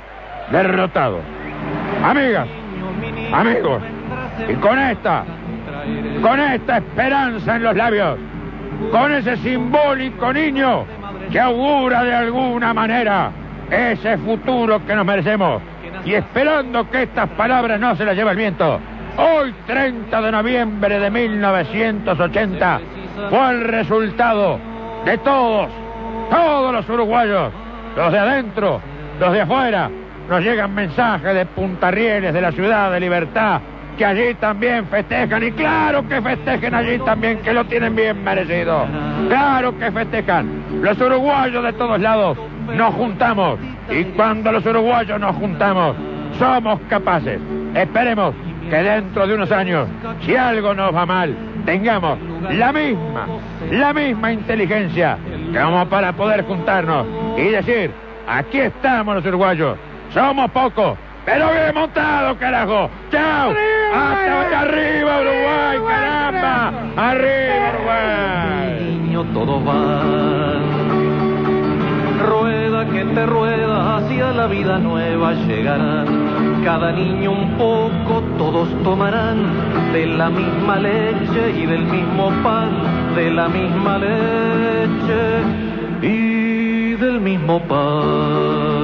derrotados. 0.50 1.20
Amigas, 2.04 2.48
amigos, 3.32 3.82
y 4.48 4.54
con 4.54 4.78
esta, 4.78 5.24
con 6.20 6.40
esta 6.40 6.78
esperanza 6.78 7.56
en 7.56 7.62
los 7.62 7.76
labios, 7.76 8.18
con 8.90 9.12
ese 9.12 9.36
simbólico 9.38 10.32
niño 10.32 10.84
que 11.30 11.40
augura 11.40 12.02
de 12.04 12.14
alguna 12.14 12.74
manera 12.74 13.30
ese 13.70 14.18
futuro 14.18 14.84
que 14.84 14.94
nos 14.94 15.06
merecemos. 15.06 15.62
Y 16.04 16.14
esperando 16.14 16.90
que 16.90 17.02
estas 17.04 17.28
palabras 17.30 17.78
no 17.78 17.94
se 17.96 18.04
las 18.04 18.16
lleve 18.16 18.32
el 18.32 18.36
viento, 18.36 18.80
hoy 19.16 19.54
30 19.66 20.20
de 20.20 20.32
noviembre 20.32 20.98
de 20.98 21.10
1980 21.10 22.80
fue 23.30 23.50
el 23.50 23.64
resultado 23.64 24.58
de 25.04 25.18
todos, 25.18 25.68
todos 26.32 26.72
los 26.72 26.88
uruguayos, 26.88 27.52
los 27.94 28.10
de 28.10 28.18
adentro, 28.18 28.80
los 29.20 29.32
de 29.32 29.42
afuera. 29.42 29.90
Nos 30.28 30.40
llegan 30.42 30.74
mensajes 30.74 31.34
de 31.34 31.44
puntarrieles 31.46 32.32
de 32.32 32.40
la 32.40 32.52
ciudad 32.52 32.90
de 32.90 33.00
Libertad 33.00 33.60
que 33.98 34.06
allí 34.06 34.34
también 34.40 34.86
festejan 34.86 35.42
y 35.42 35.52
claro 35.52 36.08
que 36.08 36.22
festejen 36.22 36.74
allí 36.74 36.98
también 37.00 37.38
que 37.42 37.52
lo 37.52 37.66
tienen 37.66 37.94
bien 37.94 38.24
merecido. 38.24 38.86
Claro 39.28 39.76
que 39.78 39.92
festejan. 39.92 40.80
Los 40.80 40.98
uruguayos 40.98 41.62
de 41.62 41.72
todos 41.74 42.00
lados 42.00 42.38
nos 42.74 42.94
juntamos 42.94 43.58
y 43.90 44.04
cuando 44.16 44.52
los 44.52 44.64
uruguayos 44.64 45.20
nos 45.20 45.36
juntamos 45.36 45.94
somos 46.38 46.80
capaces. 46.88 47.38
Esperemos 47.74 48.34
que 48.68 48.76
dentro 48.76 49.26
de 49.26 49.34
unos 49.34 49.50
años, 49.52 49.88
si 50.24 50.36
algo 50.36 50.74
nos 50.74 50.94
va 50.94 51.06
mal, 51.06 51.34
tengamos 51.64 52.18
la 52.50 52.72
misma, 52.72 53.26
la 53.70 53.92
misma 53.92 54.32
inteligencia 54.32 55.18
como 55.52 55.86
para 55.86 56.12
poder 56.12 56.44
juntarnos 56.44 57.06
y 57.36 57.48
decir, 57.50 57.90
aquí 58.26 58.60
estamos 58.60 59.14
los 59.16 59.26
uruguayos, 59.26 59.76
somos 60.12 60.50
pocos, 60.50 60.98
pero 61.24 61.52
bien 61.52 61.74
montados, 61.74 62.36
carajo. 62.38 62.90
¡Chao! 63.12 63.54
¡Hasta 63.94 64.60
arriba, 64.60 65.20
Uruguay, 65.20 65.78
caramba! 65.86 66.72
¡Arriba, 66.96 67.74
Uruguay! 67.74 68.42
niño 69.12 69.24
todos 69.34 69.64
van. 69.64 70.62
Rueda 72.26 72.86
que 72.86 73.04
te 73.04 73.26
rueda 73.26 73.96
hacia 73.96 74.32
la 74.32 74.46
vida 74.46 74.78
nueva 74.78 75.34
llegarán 75.34 76.51
cada 76.64 76.92
niño 76.92 77.32
un 77.32 77.50
poco, 77.58 78.22
todos 78.38 78.68
tomarán 78.82 79.92
de 79.92 80.06
la 80.06 80.30
misma 80.30 80.78
leche 80.78 81.50
y 81.56 81.66
del 81.66 81.84
mismo 81.84 82.30
pan, 82.42 83.14
de 83.16 83.30
la 83.30 83.48
misma 83.48 83.98
leche 83.98 85.22
y 86.02 86.92
del 86.94 87.20
mismo 87.20 87.60
pan. 87.66 88.81